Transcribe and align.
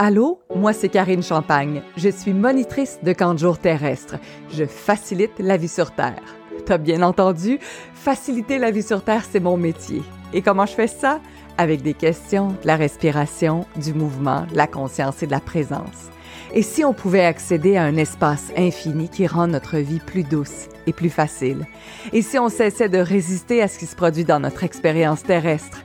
Allô, 0.00 0.38
moi 0.54 0.72
c'est 0.72 0.88
Karine 0.88 1.24
Champagne. 1.24 1.82
Je 1.96 2.08
suis 2.08 2.32
monitrice 2.32 3.00
de 3.02 3.12
camp 3.12 3.34
de 3.34 3.40
jour 3.40 3.58
terrestre. 3.58 4.14
Je 4.52 4.64
facilite 4.64 5.32
la 5.40 5.56
vie 5.56 5.66
sur 5.66 5.90
Terre. 5.90 6.22
T'as 6.66 6.78
bien 6.78 7.02
entendu? 7.02 7.58
Faciliter 7.94 8.58
la 8.58 8.70
vie 8.70 8.84
sur 8.84 9.02
Terre, 9.02 9.24
c'est 9.28 9.40
mon 9.40 9.56
métier. 9.56 10.00
Et 10.32 10.40
comment 10.40 10.66
je 10.66 10.74
fais 10.74 10.86
ça? 10.86 11.18
Avec 11.56 11.82
des 11.82 11.94
questions, 11.94 12.50
de 12.62 12.66
la 12.68 12.76
respiration, 12.76 13.66
du 13.74 13.92
mouvement, 13.92 14.46
de 14.48 14.56
la 14.56 14.68
conscience 14.68 15.24
et 15.24 15.26
de 15.26 15.32
la 15.32 15.40
présence. 15.40 16.10
Et 16.54 16.62
si 16.62 16.84
on 16.84 16.94
pouvait 16.94 17.24
accéder 17.24 17.76
à 17.76 17.82
un 17.82 17.96
espace 17.96 18.52
infini 18.56 19.08
qui 19.08 19.26
rend 19.26 19.48
notre 19.48 19.78
vie 19.78 19.98
plus 19.98 20.22
douce 20.22 20.68
et 20.86 20.92
plus 20.92 21.10
facile? 21.10 21.66
Et 22.12 22.22
si 22.22 22.38
on 22.38 22.50
cessait 22.50 22.88
de 22.88 22.98
résister 22.98 23.62
à 23.62 23.66
ce 23.66 23.80
qui 23.80 23.86
se 23.86 23.96
produit 23.96 24.24
dans 24.24 24.38
notre 24.38 24.62
expérience 24.62 25.24
terrestre? 25.24 25.82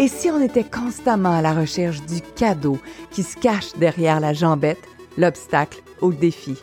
Et 0.00 0.08
si 0.08 0.30
on 0.30 0.40
était 0.40 0.64
constamment 0.64 1.36
à 1.36 1.42
la 1.42 1.52
recherche 1.52 2.00
du 2.06 2.22
cadeau 2.22 2.78
qui 3.10 3.22
se 3.22 3.36
cache 3.36 3.74
derrière 3.76 4.18
la 4.18 4.32
jambette, 4.32 4.80
l'obstacle 5.18 5.82
le 6.00 6.14
défi, 6.14 6.56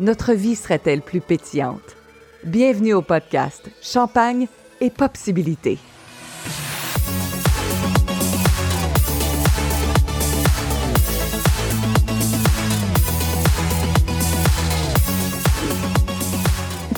notre 0.00 0.34
vie 0.34 0.54
serait-elle 0.54 1.00
plus 1.00 1.22
pétillante? 1.22 1.96
Bienvenue 2.44 2.92
au 2.92 3.00
podcast 3.00 3.70
Champagne 3.80 4.48
et 4.82 4.90
Possibilité. 4.90 5.78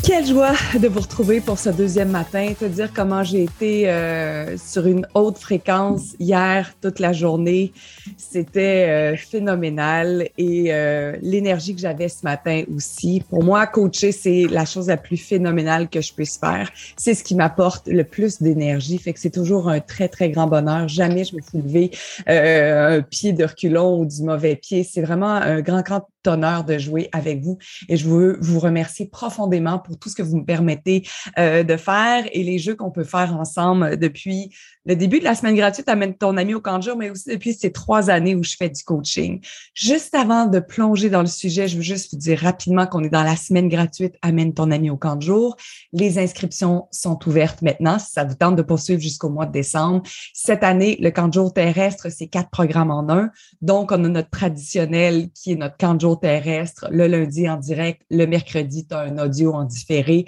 Quelle 0.07 0.25
joie 0.25 0.53
de 0.81 0.87
vous 0.87 1.01
retrouver 1.01 1.41
pour 1.41 1.59
ce 1.59 1.69
deuxième 1.69 2.11
matin, 2.11 2.53
te 2.57 2.65
dire 2.65 2.93
comment 2.95 3.25
j'ai 3.25 3.43
été 3.43 3.91
euh, 3.91 4.57
sur 4.57 4.87
une 4.87 5.05
haute 5.15 5.37
fréquence 5.37 6.15
hier 6.21 6.73
toute 6.81 7.01
la 7.01 7.13
journée. 7.13 7.73
C'était 8.17 8.87
euh, 8.89 9.17
phénoménal 9.17 10.29
et 10.39 10.73
euh, 10.73 11.17
l'énergie 11.23 11.75
que 11.75 11.81
j'avais 11.81 12.09
ce 12.09 12.23
matin 12.23 12.63
aussi. 12.73 13.25
Pour 13.29 13.43
moi, 13.43 13.67
coacher, 13.67 14.13
c'est 14.13 14.47
la 14.49 14.65
chose 14.65 14.87
la 14.87 14.97
plus 14.97 15.17
phénoménale 15.17 15.89
que 15.89 16.01
je 16.01 16.15
puisse 16.15 16.39
faire. 16.39 16.71
C'est 16.97 17.15
ce 17.15 17.25
qui 17.25 17.35
m'apporte 17.35 17.89
le 17.89 18.05
plus 18.05 18.41
d'énergie. 18.41 18.99
Fait 18.99 19.13
que 19.13 19.19
c'est 19.19 19.31
toujours 19.31 19.69
un 19.69 19.81
très, 19.81 20.09
très 20.09 20.31
grand 20.31 20.47
bonheur. 20.47 20.87
Jamais 20.87 21.25
je 21.25 21.35
me 21.35 21.41
suis 21.41 21.59
levé 21.59 21.91
un 22.29 23.03
pied 23.03 23.33
de 23.33 23.45
reculon 23.45 23.99
ou 23.99 24.07
du 24.07 24.23
mauvais 24.23 24.55
pied. 24.55 24.85
C'est 24.85 25.03
vraiment 25.03 25.35
un 25.35 25.63
grand, 25.63 25.83
grand 25.83 26.07
honneur 26.27 26.65
de 26.65 26.79
jouer 26.79 27.09
avec 27.13 27.43
vous 27.43 27.59
et 27.89 27.97
je 27.97 28.09
veux 28.09 28.39
vous 28.41 28.59
remercier 28.59 29.07
profondément 29.07 29.79
pour 29.79 29.99
tout 29.99 30.09
ce 30.09 30.15
que 30.15 30.23
vous 30.23 30.39
me 30.39 30.45
permettez 30.45 31.07
euh, 31.39 31.63
de 31.63 31.77
faire 31.77 32.25
et 32.33 32.43
les 32.43 32.59
jeux 32.59 32.75
qu'on 32.75 32.91
peut 32.91 33.05
faire 33.05 33.37
ensemble 33.37 33.97
depuis 33.97 34.51
le 34.87 34.95
début 34.95 35.19
de 35.19 35.25
la 35.25 35.35
semaine 35.35 35.57
gratuite 35.57 35.89
Amène 35.89 36.15
ton 36.15 36.37
ami 36.37 36.55
au 36.55 36.61
camp 36.61 36.79
de 36.79 36.85
jour, 36.85 36.97
mais 36.97 37.11
aussi 37.11 37.29
depuis 37.29 37.55
ces 37.55 37.73
trois 37.73 38.09
années 38.09 38.37
où 38.37 38.45
je 38.45 38.55
fais 38.57 38.69
du 38.69 38.83
coaching. 38.85 39.41
Juste 39.75 40.15
avant 40.15 40.47
de 40.47 40.61
plonger 40.61 41.11
dans 41.11 41.23
le 41.23 41.27
sujet, 41.27 41.67
je 41.67 41.77
veux 41.77 41.83
juste 41.83 42.13
vous 42.13 42.19
dire 42.19 42.39
rapidement 42.39 42.87
qu'on 42.87 43.03
est 43.03 43.11
dans 43.11 43.25
la 43.25 43.37
semaine 43.37 43.69
gratuite 43.69 44.15
Amène 44.23 44.55
ton 44.55 44.71
ami 44.71 44.89
au 44.89 44.97
camp 44.97 45.17
de 45.17 45.23
jour. 45.23 45.57
Les 45.93 46.19
inscriptions 46.19 46.87
sont 46.93 47.19
ouvertes 47.27 47.63
maintenant. 47.63 47.99
Si 47.99 48.13
ça 48.13 48.25
vous 48.25 48.35
tente 48.35 48.55
de 48.55 48.63
poursuivre 48.63 49.01
jusqu'au 49.01 49.29
mois 49.29 49.47
de 49.47 49.53
décembre. 49.53 50.03
Cette 50.33 50.63
année, 50.63 50.97
le 51.01 51.11
camp 51.11 51.29
de 51.29 51.33
jour 51.33 51.53
terrestre, 51.53 52.09
c'est 52.11 52.29
quatre 52.29 52.51
programmes 52.51 52.91
en 52.91 53.09
un. 53.11 53.31
Donc, 53.63 53.91
on 53.91 54.05
a 54.05 54.09
notre 54.09 54.31
traditionnel 54.31 55.31
qui 55.35 55.53
est 55.53 55.57
notre 55.57 55.77
camp 55.77 55.95
de 55.95 56.01
jour 56.01 56.16
terrestre 56.17 56.89
le 56.91 57.07
lundi 57.07 57.49
en 57.49 57.57
direct, 57.57 58.03
le 58.11 58.27
mercredi, 58.27 58.87
tu 58.87 58.95
as 58.95 59.01
un 59.01 59.19
audio 59.19 59.53
en 59.53 59.65
différé. 59.65 60.27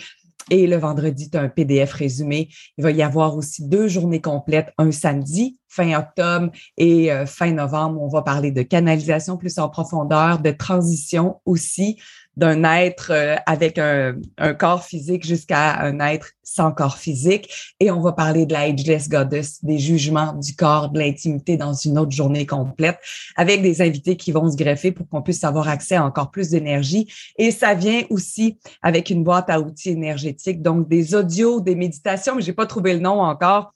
Et 0.50 0.66
le 0.66 0.76
vendredi, 0.76 1.28
tu 1.30 1.36
as 1.36 1.42
un 1.42 1.48
PDF 1.48 1.92
résumé. 1.92 2.48
Il 2.78 2.84
va 2.84 2.90
y 2.90 3.02
avoir 3.02 3.36
aussi 3.36 3.66
deux 3.68 3.86
journées 3.86 4.22
complètes, 4.22 4.72
un 4.78 4.92
samedi, 4.92 5.58
fin 5.68 5.98
octobre 5.98 6.50
et 6.78 7.12
euh, 7.12 7.26
fin 7.26 7.52
novembre. 7.52 8.00
On 8.00 8.08
va 8.08 8.22
parler 8.22 8.50
de 8.50 8.62
canalisation 8.62 9.36
plus 9.36 9.58
en 9.58 9.68
profondeur, 9.68 10.38
de 10.38 10.50
transition 10.50 11.40
aussi 11.44 11.98
d'un 12.38 12.62
être 12.62 13.10
euh, 13.10 13.34
avec 13.46 13.78
un, 13.78 14.14
corps 14.58 14.84
physique 14.84 15.26
jusqu'à 15.26 15.80
un 15.80 15.98
être 15.98 16.30
sans 16.44 16.70
corps 16.70 16.96
physique. 16.96 17.74
Et 17.80 17.90
on 17.90 18.00
va 18.00 18.12
parler 18.12 18.46
de 18.46 18.52
la 18.52 18.60
Ageless 18.60 19.08
Goddess, 19.08 19.62
des 19.64 19.78
jugements 19.78 20.32
du 20.34 20.54
corps, 20.54 20.90
de 20.90 21.00
l'intimité 21.00 21.56
dans 21.56 21.74
une 21.74 21.98
autre 21.98 22.12
journée 22.12 22.46
complète 22.46 22.98
avec 23.36 23.60
des 23.60 23.82
invités 23.82 24.16
qui 24.16 24.30
vont 24.30 24.48
se 24.48 24.56
greffer 24.56 24.92
pour 24.92 25.08
qu'on 25.08 25.20
puisse 25.20 25.42
avoir 25.42 25.68
accès 25.68 25.96
à 25.96 26.04
encore 26.04 26.30
plus 26.30 26.50
d'énergie. 26.50 27.12
Et 27.38 27.50
ça 27.50 27.74
vient 27.74 28.02
aussi 28.08 28.58
avec 28.82 29.10
une 29.10 29.24
boîte 29.24 29.50
à 29.50 29.60
outils 29.60 29.90
énergétiques, 29.90 30.62
donc 30.62 30.88
des 30.88 31.16
audios, 31.16 31.60
des 31.60 31.74
méditations, 31.74 32.36
mais 32.36 32.42
j'ai 32.42 32.52
pas 32.52 32.66
trouvé 32.66 32.94
le 32.94 33.00
nom 33.00 33.20
encore 33.20 33.72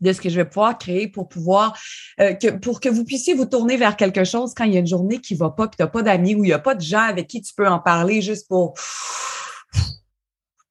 de 0.00 0.12
ce 0.12 0.20
que 0.20 0.28
je 0.28 0.36
vais 0.36 0.44
pouvoir 0.44 0.78
créer 0.78 1.08
pour 1.08 1.28
pouvoir 1.28 1.76
euh, 2.20 2.34
que 2.34 2.48
pour 2.48 2.80
que 2.80 2.88
vous 2.88 3.04
puissiez 3.04 3.34
vous 3.34 3.46
tourner 3.46 3.76
vers 3.76 3.96
quelque 3.96 4.24
chose 4.24 4.54
quand 4.54 4.64
il 4.64 4.74
y 4.74 4.76
a 4.76 4.80
une 4.80 4.86
journée 4.86 5.20
qui 5.20 5.34
va 5.34 5.50
pas, 5.50 5.68
que 5.68 5.76
tu 5.76 5.82
n'as 5.82 5.88
pas 5.88 6.02
d'amis 6.02 6.34
ou 6.34 6.44
il 6.44 6.48
n'y 6.48 6.52
a 6.52 6.58
pas 6.58 6.74
de 6.74 6.80
gens 6.80 7.00
avec 7.00 7.26
qui 7.26 7.42
tu 7.42 7.52
peux 7.54 7.68
en 7.68 7.78
parler 7.78 8.22
juste 8.22 8.48
pour 8.48 8.74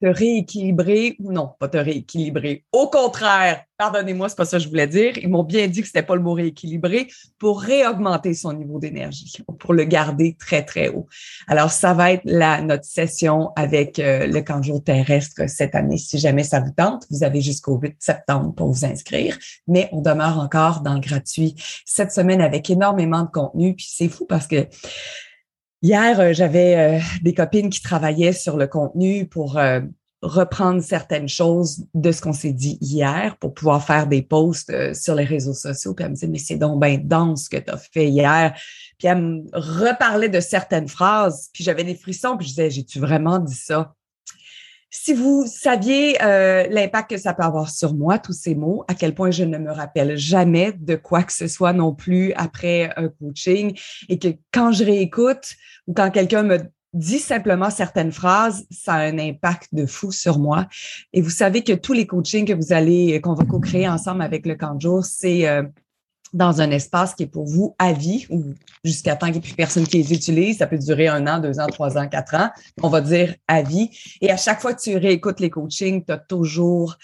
te 0.01 0.07
rééquilibrer 0.07 1.15
ou 1.19 1.31
non, 1.31 1.51
pas 1.59 1.67
te 1.67 1.77
rééquilibrer. 1.77 2.63
Au 2.71 2.87
contraire, 2.87 3.63
pardonnez-moi, 3.77 4.29
c'est 4.29 4.37
pas 4.37 4.45
ça 4.45 4.57
que 4.57 4.63
je 4.63 4.69
voulais 4.69 4.87
dire. 4.87 5.17
Ils 5.17 5.29
m'ont 5.29 5.43
bien 5.43 5.67
dit 5.67 5.81
que 5.81 5.87
c'était 5.87 6.03
pas 6.03 6.15
le 6.15 6.21
mot 6.21 6.33
rééquilibrer 6.33 7.07
pour 7.39 7.61
réaugmenter 7.61 8.33
son 8.33 8.53
niveau 8.53 8.79
d'énergie, 8.79 9.31
pour 9.59 9.73
le 9.73 9.83
garder 9.85 10.35
très, 10.39 10.63
très 10.63 10.89
haut. 10.89 11.07
Alors, 11.47 11.71
ça 11.71 11.93
va 11.93 12.11
être 12.11 12.21
la, 12.25 12.61
notre 12.61 12.85
session 12.85 13.51
avec 13.55 13.99
euh, 13.99 14.27
le 14.27 14.41
camp 14.41 14.61
jour 14.61 14.83
terrestre 14.83 15.47
cette 15.47 15.75
année. 15.75 15.97
Si 15.97 16.17
jamais 16.19 16.43
ça 16.43 16.59
vous 16.59 16.71
tente, 16.71 17.05
vous 17.09 17.23
avez 17.23 17.41
jusqu'au 17.41 17.77
8 17.77 17.95
septembre 17.99 18.53
pour 18.53 18.71
vous 18.71 18.85
inscrire, 18.85 19.37
mais 19.67 19.89
on 19.91 20.01
demeure 20.01 20.39
encore 20.39 20.81
dans 20.81 20.93
le 20.93 20.99
gratuit 20.99 21.55
cette 21.85 22.11
semaine 22.11 22.41
avec 22.41 22.69
énormément 22.69 23.23
de 23.23 23.29
contenu. 23.29 23.75
Puis 23.75 23.87
c'est 23.89 24.09
fou 24.09 24.25
parce 24.25 24.47
que 24.47 24.67
Hier, 25.83 26.19
euh, 26.19 26.33
j'avais 26.33 26.75
euh, 26.75 26.99
des 27.21 27.33
copines 27.33 27.69
qui 27.69 27.81
travaillaient 27.81 28.33
sur 28.33 28.57
le 28.57 28.65
contenu 28.65 29.27
pour 29.27 29.59
euh, 29.59 29.81
reprendre 30.23 30.81
certaines 30.81 31.29
choses 31.29 31.85
de 31.93 32.11
ce 32.11 32.19
qu'on 32.21 32.33
s'est 32.33 32.53
dit 32.53 32.79
hier 32.81 33.37
pour 33.37 33.53
pouvoir 33.53 33.85
faire 33.85 34.07
des 34.07 34.23
posts 34.23 34.93
sur 34.95 35.13
les 35.13 35.23
réseaux 35.23 35.53
sociaux. 35.53 35.93
Puis 35.93 36.03
elle 36.03 36.11
me 36.11 36.15
dit, 36.15 36.27
mais 36.27 36.39
c'est 36.39 36.55
donc 36.55 36.81
bien 36.81 36.97
dense 36.97 37.45
ce 37.45 37.49
que 37.49 37.57
tu 37.57 37.69
as 37.69 37.77
fait 37.77 38.07
hier. 38.07 38.59
Puis 38.97 39.07
elle 39.07 39.21
me 39.21 39.43
reparlait 39.53 40.29
de 40.29 40.39
certaines 40.39 40.87
phrases, 40.87 41.49
puis 41.53 41.63
j'avais 41.63 41.83
des 41.83 41.93
frissons, 41.93 42.37
puis 42.37 42.47
je 42.47 42.53
disais, 42.53 42.71
j'ai-tu 42.71 42.99
vraiment 42.99 43.37
dit 43.37 43.53
ça? 43.53 43.93
Si 44.89 45.13
vous 45.13 45.45
saviez 45.45 46.21
euh, 46.23 46.65
l'impact 46.69 47.11
que 47.11 47.17
ça 47.17 47.33
peut 47.33 47.43
avoir 47.43 47.69
sur 47.69 47.93
moi, 47.93 48.19
tous 48.19 48.33
ces 48.33 48.55
mots, 48.55 48.85
à 48.87 48.93
quel 48.93 49.13
point 49.13 49.31
je 49.31 49.43
ne 49.43 49.57
me 49.57 49.71
rappelle 49.71 50.17
jamais 50.17 50.71
de 50.71 50.95
quoi 50.95 51.23
que 51.23 51.33
ce 51.33 51.47
soit 51.47 51.73
non 51.73 51.93
plus 51.93 52.31
après 52.33 52.93
un 52.95 53.09
coaching 53.09 53.77
et 54.07 54.17
que 54.17 54.29
quand 54.53 54.71
je 54.71 54.85
réécoute 54.85 55.55
ou 55.87 55.93
quand 55.93 56.09
quelqu'un 56.09 56.43
me 56.43 56.59
dit 56.93 57.19
simplement 57.19 57.69
certaines 57.69 58.13
phrases, 58.13 58.65
ça 58.71 58.93
a 58.93 59.01
un 59.01 59.19
impact 59.19 59.73
de 59.73 59.85
fou 59.85 60.11
sur 60.11 60.39
moi. 60.39 60.67
Et 61.11 61.21
vous 61.21 61.29
savez 61.29 61.63
que 61.63 61.73
tous 61.73 61.93
les 61.93 62.07
coachings 62.07 62.45
que 62.45 62.53
vous 62.53 62.71
allez, 62.73 63.19
qu'on 63.21 63.33
va 63.33 63.43
co-créer 63.43 63.89
ensemble 63.89 64.21
avec 64.21 64.45
le 64.45 64.55
camp 64.55 64.75
de 64.75 64.81
jour, 64.81 65.05
c'est 65.05 65.47
euh, 65.47 65.63
dans 66.33 66.61
un 66.61 66.71
espace 66.71 67.13
qui 67.15 67.23
est 67.23 67.27
pour 67.27 67.45
vous 67.45 67.75
à 67.79 67.93
vie 67.93 68.25
ou 68.29 68.53
jusqu'à 68.83 69.15
temps 69.15 69.27
qu'il 69.27 69.35
n'y 69.35 69.39
ait 69.39 69.41
plus 69.41 69.53
personne 69.53 69.87
qui 69.87 69.97
les 69.97 70.13
utilise. 70.13 70.57
Ça 70.57 70.67
peut 70.67 70.77
durer 70.77 71.07
un 71.07 71.25
an, 71.27 71.39
deux 71.39 71.59
ans, 71.59 71.67
trois 71.67 71.97
ans, 71.97 72.07
quatre 72.07 72.35
ans. 72.35 72.49
On 72.83 72.89
va 72.89 73.01
dire 73.01 73.35
à 73.47 73.61
vie. 73.61 73.89
Et 74.21 74.31
à 74.31 74.37
chaque 74.37 74.61
fois 74.61 74.73
que 74.73 74.81
tu 74.81 74.97
réécoutes 74.97 75.39
les 75.39 75.49
coachings, 75.49 76.03
tu 76.05 76.11
as 76.11 76.17
toujours 76.17 76.97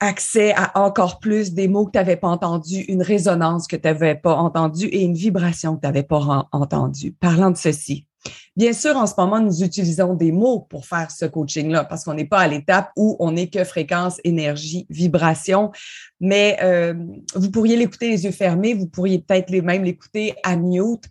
accès 0.00 0.52
à 0.56 0.76
encore 0.80 1.20
plus 1.20 1.52
des 1.52 1.68
mots 1.68 1.86
que 1.86 1.92
tu 1.92 1.98
n'avais 1.98 2.16
pas 2.16 2.28
entendus, 2.28 2.80
une 2.88 3.02
résonance 3.02 3.68
que 3.68 3.76
tu 3.76 3.86
n'avais 3.86 4.16
pas 4.16 4.34
entendue 4.34 4.86
et 4.86 5.02
une 5.02 5.14
vibration 5.14 5.76
que 5.76 5.82
tu 5.82 5.86
n'avais 5.86 6.02
pas 6.02 6.48
entendue. 6.50 7.12
Parlant 7.12 7.50
de 7.50 7.56
ceci, 7.56 8.06
Bien 8.56 8.72
sûr, 8.72 8.96
en 8.96 9.06
ce 9.06 9.14
moment, 9.16 9.40
nous 9.40 9.62
utilisons 9.62 10.14
des 10.14 10.32
mots 10.32 10.60
pour 10.60 10.86
faire 10.86 11.10
ce 11.10 11.24
coaching-là 11.24 11.84
parce 11.84 12.04
qu'on 12.04 12.14
n'est 12.14 12.26
pas 12.26 12.40
à 12.40 12.48
l'étape 12.48 12.90
où 12.96 13.16
on 13.18 13.32
n'est 13.32 13.48
que 13.48 13.64
fréquence, 13.64 14.20
énergie, 14.24 14.86
vibration. 14.90 15.72
Mais 16.20 16.58
euh, 16.62 16.94
vous 17.34 17.50
pourriez 17.50 17.76
l'écouter 17.76 18.10
les 18.10 18.24
yeux 18.24 18.30
fermés, 18.30 18.74
vous 18.74 18.86
pourriez 18.86 19.18
peut-être 19.18 19.50
même 19.50 19.84
l'écouter 19.84 20.34
à 20.42 20.56
mute. 20.56 21.04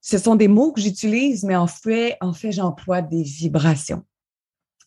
Ce 0.00 0.18
sont 0.18 0.34
des 0.34 0.48
mots 0.48 0.72
que 0.72 0.80
j'utilise, 0.80 1.44
mais 1.44 1.56
en 1.56 1.66
fait, 1.66 2.16
en 2.20 2.32
fait, 2.32 2.52
j'emploie 2.52 3.02
des 3.02 3.22
vibrations 3.22 4.02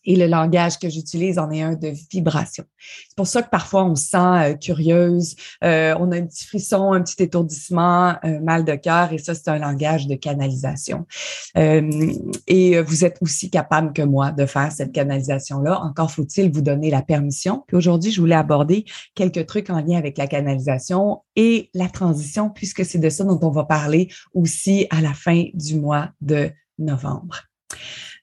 et 0.04 0.16
le 0.16 0.26
langage 0.26 0.78
que 0.78 0.88
j'utilise 0.88 1.38
en 1.38 1.50
est 1.50 1.62
un 1.62 1.74
de 1.74 1.92
vibration. 2.10 2.64
C'est 2.78 3.16
pour 3.16 3.26
ça 3.26 3.42
que 3.42 3.50
parfois 3.50 3.84
on 3.84 3.94
se 3.94 4.08
sent 4.08 4.16
euh, 4.18 4.54
curieuse, 4.54 5.36
euh, 5.62 5.94
on 5.98 6.12
a 6.12 6.16
un 6.16 6.26
petit 6.26 6.44
frisson, 6.44 6.92
un 6.92 7.02
petit 7.02 7.22
étourdissement, 7.22 8.14
un 8.22 8.40
mal 8.40 8.64
de 8.64 8.74
cœur 8.74 9.12
et 9.12 9.18
ça 9.18 9.34
c'est 9.34 9.48
un 9.48 9.58
langage 9.58 10.06
de 10.06 10.14
canalisation. 10.14 11.06
Euh, 11.56 12.12
et 12.46 12.80
vous 12.80 13.04
êtes 13.04 13.18
aussi 13.20 13.50
capable 13.50 13.92
que 13.92 14.02
moi 14.02 14.32
de 14.32 14.46
faire 14.46 14.72
cette 14.72 14.92
canalisation-là. 14.92 15.80
Encore 15.80 16.10
faut-il 16.10 16.52
vous 16.52 16.62
donner 16.62 16.90
la 16.90 17.02
permission. 17.02 17.64
Puis 17.66 17.76
aujourd'hui, 17.76 18.10
je 18.10 18.20
voulais 18.20 18.34
aborder 18.34 18.84
quelques 19.14 19.46
trucs 19.46 19.70
en 19.70 19.80
lien 19.80 19.98
avec 19.98 20.18
la 20.18 20.26
canalisation 20.26 21.22
et 21.36 21.70
la 21.74 21.88
transition 21.88 22.50
puisque 22.50 22.84
c'est 22.84 22.98
de 22.98 23.08
ça 23.08 23.24
dont 23.24 23.38
on 23.42 23.50
va 23.50 23.64
parler 23.64 24.08
aussi 24.34 24.86
à 24.90 25.00
la 25.00 25.14
fin 25.14 25.44
du 25.54 25.76
mois 25.76 26.10
de 26.20 26.50
novembre. 26.78 27.44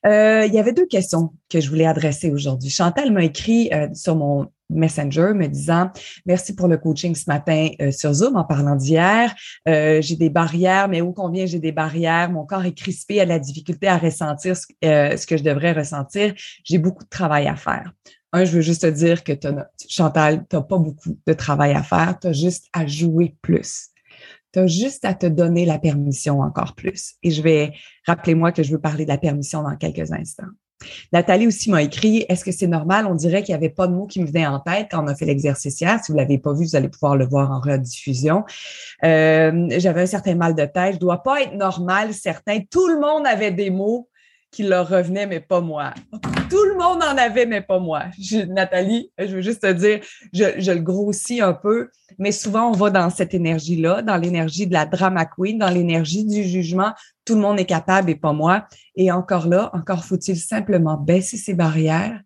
Euh, 0.06 0.46
il 0.48 0.54
y 0.54 0.60
avait 0.60 0.74
deux 0.74 0.88
questions 0.88 1.34
que 1.50 1.60
je 1.60 1.70
voulais 1.70 1.86
adresser 1.86 2.32
aujourd'hui. 2.32 2.70
Chantal 2.70 3.12
m'a 3.12 3.24
écrit 3.24 3.70
euh, 3.74 3.88
sur 3.94 4.16
mon 4.16 4.48
Messenger 4.70 5.34
me 5.36 5.48
disant 5.48 5.92
merci 6.26 6.56
pour 6.56 6.70
le 6.70 6.78
coaching 6.78 7.14
ce 7.14 7.26
matin 7.28 7.70
euh, 7.82 7.92
sur 7.92 8.14
Zoom 8.14 8.38
en 8.38 8.46
parlant 8.46 8.76
d'hier. 8.76 9.36
J'ai 9.66 10.16
des 10.16 10.30
barrières, 10.30 10.88
mais 10.88 11.02
où 11.02 11.12
combien 11.12 11.46
j'ai 11.46 11.60
des 11.60 11.74
barrières. 11.74 12.32
Mon 12.32 12.46
corps 12.46 12.66
est 12.66 12.74
crispé, 12.74 13.20
a 13.20 13.26
la 13.26 13.38
difficulté 13.38 13.88
à 13.88 13.98
ressentir 13.98 14.56
ce, 14.56 14.66
ce 14.82 15.26
que 15.26 15.38
je 15.38 15.44
devrais 15.44 15.74
ressentir. 15.74 16.34
J'ai 16.64 16.78
beaucoup 16.78 17.04
de 17.04 17.10
travail 17.10 17.48
à 17.48 17.56
faire. 17.56 17.92
Un, 18.34 18.46
je 18.46 18.52
veux 18.54 18.62
juste 18.62 18.84
te 18.84 18.88
dire 18.88 19.26
que 19.26 19.34
Chantal, 19.90 20.46
tu 20.50 20.56
n'as 20.56 20.62
pas 20.62 20.78
beaucoup 20.78 21.18
de 21.28 21.34
travail 21.34 21.74
à 21.74 21.84
faire. 21.84 22.18
Tu 22.20 22.28
as 22.28 22.34
juste 22.34 22.68
à 22.72 22.88
jouer 22.88 23.36
plus. 23.42 23.91
Tu 24.54 24.68
juste 24.68 25.06
à 25.06 25.14
te 25.14 25.26
donner 25.26 25.66
la 25.66 25.80
permission 25.80 26.42
encore 26.42 26.76
plus. 26.76 27.16
Et 27.24 27.32
je 27.32 27.42
vais, 27.42 27.74
rappeler 28.06 28.36
moi 28.36 28.52
que 28.52 28.64
je 28.64 28.72
veux 28.72 28.82
parler 28.82 29.06
de 29.06 29.10
la 29.10 29.18
permission 29.18 29.64
dans 29.64 29.76
quelques 29.76 30.12
instants. 30.12 30.48
Nathalie 31.14 31.48
aussi 31.48 31.70
m'a 31.70 31.84
écrit 31.84 32.26
Est-ce 32.28 32.44
que 32.44 32.52
c'est 32.52 32.68
normal? 32.68 33.06
On 33.06 33.16
dirait 33.16 33.44
qu'il 33.44 33.54
n'y 33.54 33.58
avait 33.58 33.70
pas 33.70 33.88
de 33.88 33.94
mots 33.94 34.08
qui 34.08 34.20
me 34.20 34.26
venaient 34.26 34.48
en 34.48 34.60
tête 34.60 34.88
quand 34.92 35.04
on 35.04 35.08
a 35.08 35.16
fait 35.16 35.26
l'exercice 35.26 35.80
hier. 35.80 36.00
Si 36.04 36.12
vous 36.12 36.18
ne 36.18 36.24
l'avez 36.24 36.38
pas 36.38 36.54
vu, 36.54 36.66
vous 36.66 36.76
allez 36.76 36.90
pouvoir 36.90 37.16
le 37.16 37.26
voir 37.26 37.52
en 37.52 37.60
rediffusion. 37.60 38.44
Euh, 39.04 39.68
J'avais 39.78 40.02
un 40.02 40.08
certain 40.08 40.36
mal 40.36 40.56
de 40.56 40.66
tête. 40.66 40.92
Je 40.92 40.96
ne 40.96 41.00
dois 41.00 41.22
pas 41.24 41.42
être 41.42 41.54
normal, 41.54 42.14
certain. 42.14 42.60
Tout 42.70 42.88
le 42.88 43.00
monde 43.00 43.26
avait 43.28 43.52
des 43.52 43.70
mots 43.70 44.10
qui 44.52 44.64
leur 44.64 44.90
revenaient, 44.90 45.28
mais 45.28 45.40
pas 45.40 45.62
moi. 45.62 45.94
Tout 46.50 46.64
le 46.66 46.78
monde 46.78 47.02
en 47.02 47.18
avait, 47.18 47.46
mais 47.46 47.62
pas 47.62 47.80
moi. 47.80 48.04
Nathalie, 48.50 49.12
je 49.18 49.36
veux 49.36 49.42
juste 49.42 49.62
te 49.62 49.72
dire, 49.72 50.02
je, 50.34 50.44
je, 50.58 50.72
le 50.72 50.82
grossis 50.82 51.42
un 51.42 51.54
peu, 51.54 51.90
mais 52.20 52.34
souvent 52.34 52.70
on 52.70 52.74
va 52.74 52.90
dans 52.90 53.10
cette 53.10 53.34
énergie-là, 53.34 54.02
dans 54.02 54.18
l'énergie 54.18 54.68
de 54.68 54.74
la 54.74 54.86
drama 54.86 55.26
queen, 55.26 55.58
dans 55.58 55.70
l'énergie 55.70 56.26
du 56.26 56.44
jugement. 56.44 56.92
Tout 57.24 57.36
le 57.36 57.42
monde 57.42 57.60
est 57.60 57.66
capable 57.66 58.10
et 58.10 58.16
pas 58.16 58.34
moi. 58.34 58.66
Et 58.96 59.12
encore 59.12 59.48
là, 59.48 59.70
encore 59.74 60.04
faut-il 60.04 60.38
simplement 60.38 60.98
baisser 60.98 61.38
ses 61.38 61.54
barrières 61.54 62.22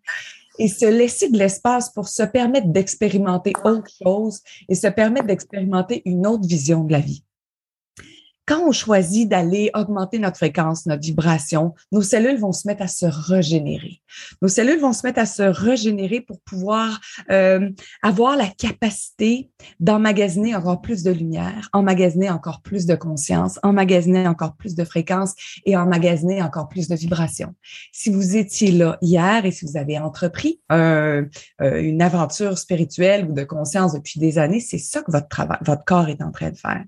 et 0.58 0.68
se 0.68 0.86
laisser 0.86 1.30
de 1.30 1.38
l'espace 1.38 1.90
pour 1.90 2.08
se 2.08 2.22
permettre 2.22 2.68
d'expérimenter 2.68 3.52
autre 3.64 3.90
chose 4.02 4.40
et 4.68 4.74
se 4.74 4.88
permettre 4.88 5.26
d'expérimenter 5.26 6.02
une 6.06 6.26
autre 6.26 6.46
vision 6.46 6.82
de 6.84 6.92
la 6.92 7.00
vie 7.00 7.22
quand 8.46 8.60
on 8.60 8.72
choisit 8.72 9.28
d'aller 9.28 9.70
augmenter 9.74 10.18
notre 10.18 10.36
fréquence, 10.36 10.86
notre 10.86 11.02
vibration, 11.02 11.74
nos 11.90 12.02
cellules 12.02 12.38
vont 12.38 12.52
se 12.52 12.66
mettre 12.68 12.82
à 12.82 12.86
se 12.86 13.06
régénérer. 13.06 14.00
Nos 14.40 14.48
cellules 14.48 14.80
vont 14.80 14.92
se 14.92 15.04
mettre 15.04 15.18
à 15.18 15.26
se 15.26 15.42
régénérer 15.42 16.20
pour 16.20 16.40
pouvoir 16.40 17.00
euh, 17.30 17.68
avoir 18.02 18.36
la 18.36 18.46
capacité 18.46 19.50
d'emmagasiner 19.80 20.54
encore 20.54 20.80
plus 20.80 21.02
de 21.02 21.10
lumière, 21.10 21.68
emmagasiner 21.72 22.30
encore 22.30 22.62
plus 22.62 22.86
de 22.86 22.94
conscience, 22.94 23.58
emmagasiner 23.64 24.28
encore 24.28 24.54
plus 24.54 24.76
de 24.76 24.84
fréquence 24.84 25.34
et 25.64 25.76
emmagasiner 25.76 26.40
encore 26.40 26.68
plus 26.68 26.88
de 26.88 26.94
vibration. 26.94 27.54
Si 27.92 28.10
vous 28.10 28.36
étiez 28.36 28.70
là 28.70 28.96
hier 29.02 29.44
et 29.44 29.50
si 29.50 29.64
vous 29.64 29.76
avez 29.76 29.98
entrepris 29.98 30.60
euh, 30.70 31.24
une 31.60 32.00
aventure 32.00 32.58
spirituelle 32.58 33.26
ou 33.28 33.32
de 33.32 33.42
conscience 33.42 33.92
depuis 33.92 34.20
des 34.20 34.38
années, 34.38 34.60
c'est 34.60 34.78
ça 34.78 35.02
que 35.02 35.10
votre 35.10 35.28
travail, 35.28 35.58
votre 35.62 35.84
corps 35.84 36.08
est 36.08 36.22
en 36.22 36.30
train 36.30 36.50
de 36.50 36.56
faire. 36.56 36.84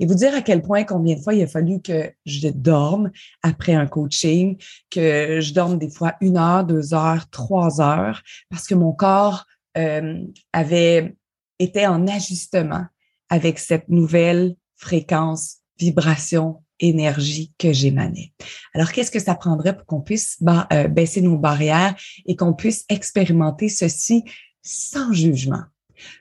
Et 0.00 0.06
vous 0.06 0.14
dire 0.14 0.34
à 0.34 0.40
quel 0.40 0.62
point 0.62 0.84
combien 1.02 1.16
de 1.16 1.20
fois 1.20 1.34
il 1.34 1.42
a 1.42 1.48
fallu 1.48 1.82
que 1.82 2.12
je 2.26 2.46
dorme 2.46 3.10
après 3.42 3.72
un 3.72 3.88
coaching, 3.88 4.56
que 4.88 5.40
je 5.40 5.52
dorme 5.52 5.76
des 5.76 5.90
fois 5.90 6.14
une 6.20 6.36
heure, 6.36 6.64
deux 6.64 6.94
heures, 6.94 7.28
trois 7.28 7.80
heures, 7.80 8.22
parce 8.48 8.68
que 8.68 8.76
mon 8.76 8.92
corps 8.92 9.44
euh, 9.76 10.24
avait 10.52 11.16
été 11.58 11.88
en 11.88 12.06
ajustement 12.06 12.86
avec 13.30 13.58
cette 13.58 13.88
nouvelle 13.88 14.54
fréquence, 14.76 15.56
vibration, 15.76 16.62
énergie 16.78 17.52
que 17.58 17.72
j'émanais. 17.72 18.32
Alors, 18.72 18.92
qu'est-ce 18.92 19.10
que 19.10 19.18
ça 19.18 19.34
prendrait 19.34 19.76
pour 19.76 19.86
qu'on 19.86 20.02
puisse 20.02 20.38
euh, 20.72 20.86
baisser 20.86 21.20
nos 21.20 21.36
barrières 21.36 21.96
et 22.26 22.36
qu'on 22.36 22.54
puisse 22.54 22.84
expérimenter 22.88 23.68
ceci 23.68 24.22
sans 24.62 25.12
jugement? 25.12 25.64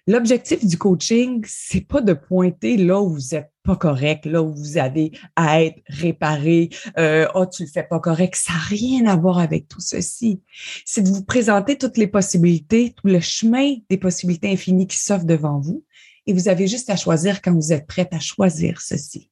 L'objectif 0.08 0.66
du 0.66 0.78
coaching, 0.78 1.44
c'est 1.48 1.88
pas 1.88 2.02
de 2.02 2.14
pointer 2.14 2.78
là 2.78 3.02
où 3.02 3.10
vous 3.10 3.36
êtes 3.36 3.52
pas 3.64 3.76
correct, 3.76 4.26
là 4.26 4.42
où 4.42 4.54
vous 4.54 4.78
avez 4.78 5.12
à 5.36 5.64
être 5.64 5.82
réparé, 5.88 6.70
euh, 6.98 7.28
oh 7.36 7.46
tu 7.46 7.64
le 7.64 7.70
fais 7.70 7.84
pas 7.84 8.00
correct, 8.00 8.36
ça 8.36 8.54
n'a 8.54 8.60
rien 8.60 9.06
à 9.06 9.16
voir 9.16 9.40
avec 9.40 9.68
tout 9.68 9.80
ceci. 9.80 10.42
C'est 10.86 11.04
de 11.04 11.10
vous 11.10 11.24
présenter 11.24 11.78
toutes 11.78 11.98
les 11.98 12.08
possibilités, 12.08 12.94
tout 12.94 13.08
le 13.08 13.20
chemin 13.20 13.76
des 13.90 13.98
possibilités 13.98 14.52
infinies 14.52 14.88
qui 14.88 14.98
s'offrent 14.98 15.26
devant 15.26 15.60
vous, 15.60 15.86
et 16.26 16.34
vous 16.34 16.50
avez 16.50 16.68
juste 16.68 16.90
à 16.90 16.96
choisir 16.96 17.42
quand 17.42 17.54
vous 17.54 17.74
êtes 17.74 17.88
prête 17.88 18.14
à 18.14 18.20
choisir 18.20 18.82
ceci. 18.82 19.30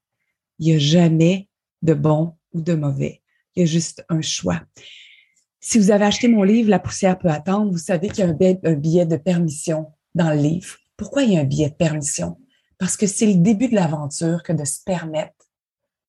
Il 0.59 0.67
n'y 0.67 0.75
a 0.75 0.79
jamais 0.79 1.47
de 1.81 1.93
bon 1.93 2.35
ou 2.53 2.61
de 2.61 2.73
mauvais. 2.73 3.21
Il 3.55 3.61
y 3.61 3.63
a 3.63 3.65
juste 3.65 4.05
un 4.09 4.21
choix. 4.21 4.61
Si 5.61 5.77
vous 5.77 5.91
avez 5.91 6.05
acheté 6.05 6.27
mon 6.27 6.43
livre 6.43 6.69
La 6.69 6.79
poussière 6.79 7.17
peut 7.17 7.29
attendre, 7.29 7.71
vous 7.71 7.77
savez 7.77 8.07
qu'il 8.09 8.19
y 8.19 8.27
a 8.27 8.29
un 8.29 8.75
billet 8.75 9.05
de 9.05 9.17
permission 9.17 9.87
dans 10.19 10.31
le 10.31 10.41
livre. 10.41 10.75
Pourquoi 10.97 11.23
il 11.23 11.33
y 11.33 11.37
a 11.37 11.41
un 11.41 11.45
billet 11.45 11.69
de 11.69 11.75
permission? 11.75 12.37
Parce 12.77 12.97
que 12.97 13.07
c'est 13.07 13.25
le 13.25 13.35
début 13.35 13.69
de 13.69 13.75
l'aventure 13.75 14.43
que 14.43 14.53
de 14.53 14.65
se 14.65 14.83
permettre 14.85 15.49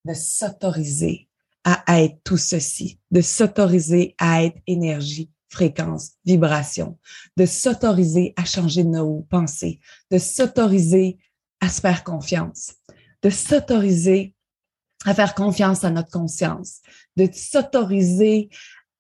de 0.05 0.15
s'autoriser 0.15 1.29
à 1.65 2.01
être 2.01 2.17
tout 2.25 2.39
ceci, 2.39 2.99
de 3.11 3.21
s'autoriser 3.21 4.15
à 4.19 4.45
être 4.45 4.59
énergie, 4.67 5.31
fréquence, 5.49 6.13
vibration, 6.25 6.99
de 7.37 7.45
s'autoriser 7.45 8.33
à 8.37 8.45
changer 8.45 8.83
nos 8.83 9.27
pensées, 9.29 9.79
de 10.11 10.19
s'autoriser 10.19 11.19
à 11.61 11.69
se 11.69 11.81
faire 11.81 12.03
confiance, 12.03 12.75
de 13.23 13.31
s'autoriser 13.31 14.35
à 15.05 15.15
faire 15.15 15.35
confiance 15.35 15.85
à 15.85 15.91
notre 15.91 16.11
conscience, 16.11 16.81
de 17.17 17.29
s'autoriser 17.33 18.49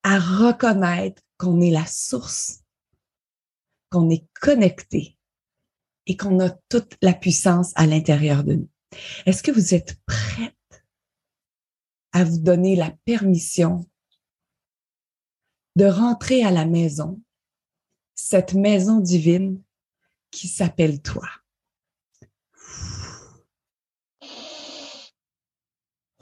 à 0.02 0.18
reconnaître 0.18 1.22
qu'on 1.38 1.60
est 1.60 1.70
la 1.70 1.86
source 1.86 2.59
qu'on 3.90 4.08
est 4.10 4.26
connecté 4.40 5.18
et 6.06 6.16
qu'on 6.16 6.40
a 6.40 6.50
toute 6.68 6.96
la 7.02 7.12
puissance 7.12 7.72
à 7.76 7.86
l'intérieur 7.86 8.44
de 8.44 8.54
nous. 8.54 8.70
Est-ce 9.26 9.42
que 9.42 9.50
vous 9.50 9.74
êtes 9.74 10.00
prête 10.06 10.84
à 12.12 12.24
vous 12.24 12.38
donner 12.38 12.76
la 12.76 12.90
permission 13.04 13.88
de 15.76 15.84
rentrer 15.84 16.42
à 16.44 16.50
la 16.50 16.66
maison, 16.66 17.22
cette 18.14 18.54
maison 18.54 18.98
divine 18.98 19.62
qui 20.30 20.48
s'appelle 20.48 21.00
toi? 21.02 21.28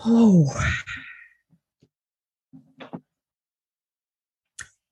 Oh! 0.04 0.46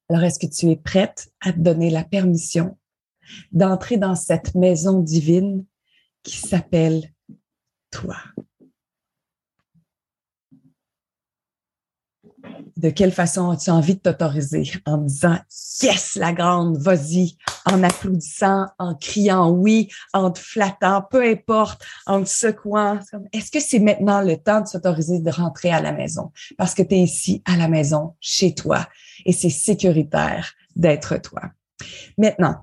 Alors, 0.08 0.22
est-ce 0.22 0.38
que 0.38 0.46
tu 0.46 0.70
es 0.70 0.76
prête 0.76 1.32
à 1.40 1.52
te 1.52 1.58
donner 1.58 1.90
la 1.90 2.04
permission 2.04 2.78
d'entrer 3.50 3.96
dans 3.96 4.14
cette 4.14 4.54
maison 4.54 5.00
divine 5.00 5.64
qui 6.22 6.36
s'appelle 6.36 7.12
toi? 7.90 8.16
De 12.86 12.90
quelle 12.90 13.10
façon 13.10 13.50
as-tu 13.50 13.70
envie 13.70 13.96
de 13.96 13.98
t'autoriser 13.98 14.62
en 14.86 14.98
disant 14.98 15.38
yes, 15.82 16.14
la 16.14 16.32
grande, 16.32 16.78
vas-y, 16.78 17.36
en 17.64 17.82
applaudissant, 17.82 18.66
en 18.78 18.94
criant 18.94 19.50
oui, 19.50 19.88
en 20.12 20.30
te 20.30 20.38
flattant, 20.38 21.02
peu 21.02 21.20
importe, 21.20 21.84
en 22.06 22.22
te 22.22 22.28
secouant. 22.28 23.00
Est-ce 23.32 23.50
que 23.50 23.58
c'est 23.58 23.80
maintenant 23.80 24.20
le 24.20 24.36
temps 24.36 24.60
de 24.60 24.68
s'autoriser 24.68 25.18
de 25.18 25.30
rentrer 25.32 25.72
à 25.72 25.80
la 25.80 25.90
maison? 25.90 26.30
Parce 26.56 26.74
que 26.74 26.82
tu 26.82 26.94
es 26.94 27.00
ici 27.00 27.42
à 27.44 27.56
la 27.56 27.66
maison, 27.66 28.14
chez 28.20 28.54
toi, 28.54 28.86
et 29.24 29.32
c'est 29.32 29.50
sécuritaire 29.50 30.52
d'être 30.76 31.16
toi. 31.16 31.42
Maintenant, 32.16 32.54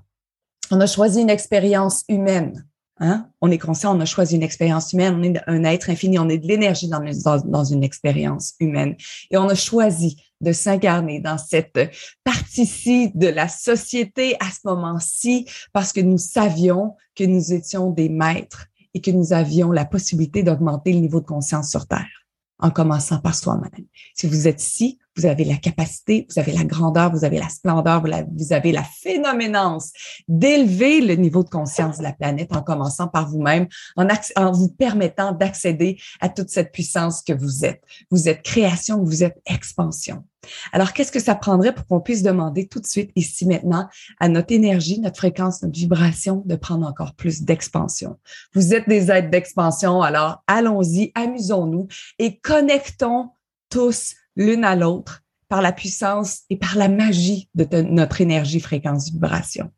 on 0.70 0.80
a 0.80 0.86
choisi 0.86 1.20
une 1.20 1.28
expérience 1.28 2.02
humaine. 2.08 2.66
Hein? 2.98 3.28
On 3.40 3.50
est 3.50 3.58
conscient, 3.58 3.96
on 3.96 4.00
a 4.00 4.04
choisi 4.04 4.36
une 4.36 4.42
expérience 4.42 4.92
humaine, 4.92 5.16
on 5.18 5.22
est 5.22 5.40
un 5.48 5.64
être 5.64 5.90
infini, 5.90 6.18
on 6.18 6.28
est 6.28 6.38
de 6.38 6.46
l'énergie 6.46 6.88
dans, 6.88 7.02
dans, 7.44 7.64
une 7.64 7.82
expérience 7.82 8.54
humaine. 8.60 8.94
Et 9.30 9.36
on 9.36 9.48
a 9.48 9.54
choisi 9.54 10.22
de 10.40 10.52
s'incarner 10.52 11.20
dans 11.20 11.38
cette 11.38 11.78
partie-ci 12.22 13.10
de 13.14 13.26
la 13.26 13.48
société 13.48 14.36
à 14.38 14.46
ce 14.46 14.60
moment-ci 14.64 15.46
parce 15.72 15.92
que 15.92 16.00
nous 16.00 16.18
savions 16.18 16.94
que 17.16 17.24
nous 17.24 17.52
étions 17.52 17.90
des 17.90 18.08
maîtres 18.08 18.66
et 18.94 19.00
que 19.00 19.10
nous 19.10 19.32
avions 19.32 19.72
la 19.72 19.84
possibilité 19.84 20.44
d'augmenter 20.44 20.92
le 20.92 21.00
niveau 21.00 21.20
de 21.20 21.26
conscience 21.26 21.70
sur 21.70 21.86
Terre 21.86 22.24
en 22.60 22.70
commençant 22.70 23.18
par 23.18 23.34
soi-même. 23.34 23.86
Si 24.14 24.28
vous 24.28 24.46
êtes 24.46 24.62
ici, 24.62 24.98
vous 25.16 25.26
avez 25.26 25.44
la 25.44 25.56
capacité, 25.56 26.26
vous 26.28 26.38
avez 26.38 26.52
la 26.52 26.64
grandeur, 26.64 27.12
vous 27.12 27.24
avez 27.24 27.38
la 27.38 27.48
splendeur, 27.48 28.02
vous, 28.02 28.52
avez 28.52 28.72
la 28.72 28.82
phénoménance 28.82 29.92
d'élever 30.28 31.00
le 31.00 31.14
niveau 31.14 31.44
de 31.44 31.48
conscience 31.48 31.98
de 31.98 32.02
la 32.02 32.12
planète 32.12 32.54
en 32.54 32.62
commençant 32.62 33.08
par 33.08 33.28
vous-même, 33.28 33.66
en, 33.96 34.06
en 34.36 34.52
vous 34.52 34.68
permettant 34.68 35.32
d'accéder 35.32 35.98
à 36.20 36.28
toute 36.28 36.50
cette 36.50 36.72
puissance 36.72 37.22
que 37.22 37.32
vous 37.32 37.64
êtes. 37.64 37.82
Vous 38.10 38.28
êtes 38.28 38.42
création, 38.42 39.02
vous 39.02 39.22
êtes 39.22 39.40
expansion. 39.46 40.24
Alors, 40.72 40.92
qu'est-ce 40.92 41.12
que 41.12 41.20
ça 41.20 41.34
prendrait 41.34 41.74
pour 41.74 41.86
qu'on 41.86 42.00
puisse 42.00 42.22
demander 42.22 42.66
tout 42.66 42.80
de 42.80 42.86
suite, 42.86 43.10
ici 43.16 43.46
maintenant, 43.46 43.88
à 44.20 44.28
notre 44.28 44.52
énergie, 44.52 45.00
notre 45.00 45.16
fréquence, 45.16 45.62
notre 45.62 45.78
vibration, 45.78 46.42
de 46.44 46.56
prendre 46.56 46.86
encore 46.86 47.14
plus 47.14 47.42
d'expansion? 47.42 48.18
Vous 48.54 48.74
êtes 48.74 48.88
des 48.88 49.10
êtres 49.10 49.30
d'expansion, 49.30 50.02
alors 50.02 50.42
allons-y, 50.46 51.12
amusons-nous 51.14 51.88
et 52.18 52.38
connectons 52.40 53.30
tous 53.70 54.14
l'une 54.36 54.64
à 54.64 54.76
l'autre 54.76 55.22
par 55.48 55.62
la 55.62 55.72
puissance 55.72 56.42
et 56.50 56.56
par 56.56 56.76
la 56.76 56.88
magie 56.88 57.48
de 57.54 57.82
notre 57.82 58.20
énergie, 58.20 58.60
fréquence, 58.60 59.10
vibration. 59.10 59.70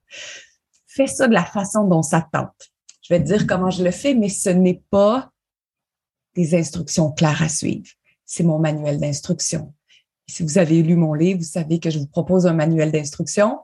fais 0.86 1.06
ça 1.06 1.28
de 1.28 1.34
la 1.34 1.44
façon 1.44 1.86
dont 1.86 2.02
ça 2.02 2.26
tente. 2.32 2.70
Je 3.02 3.14
vais 3.14 3.22
te 3.22 3.26
dire 3.26 3.46
comment 3.46 3.70
je 3.70 3.84
le 3.84 3.90
fais, 3.90 4.14
mais 4.14 4.28
ce 4.28 4.48
n'est 4.48 4.82
pas 4.90 5.30
des 6.34 6.54
instructions 6.54 7.12
claires 7.12 7.42
à 7.42 7.48
suivre. 7.48 7.86
C'est 8.25 8.42
mon 8.42 8.58
manuel 8.58 8.98
d'instruction. 8.98 9.75
Si 10.28 10.42
vous 10.42 10.58
avez 10.58 10.82
lu 10.82 10.96
mon 10.96 11.14
livre, 11.14 11.40
vous 11.40 11.46
savez 11.46 11.78
que 11.78 11.90
je 11.90 11.98
vous 11.98 12.06
propose 12.06 12.46
un 12.46 12.52
manuel 12.52 12.90
d'instruction 12.90 13.58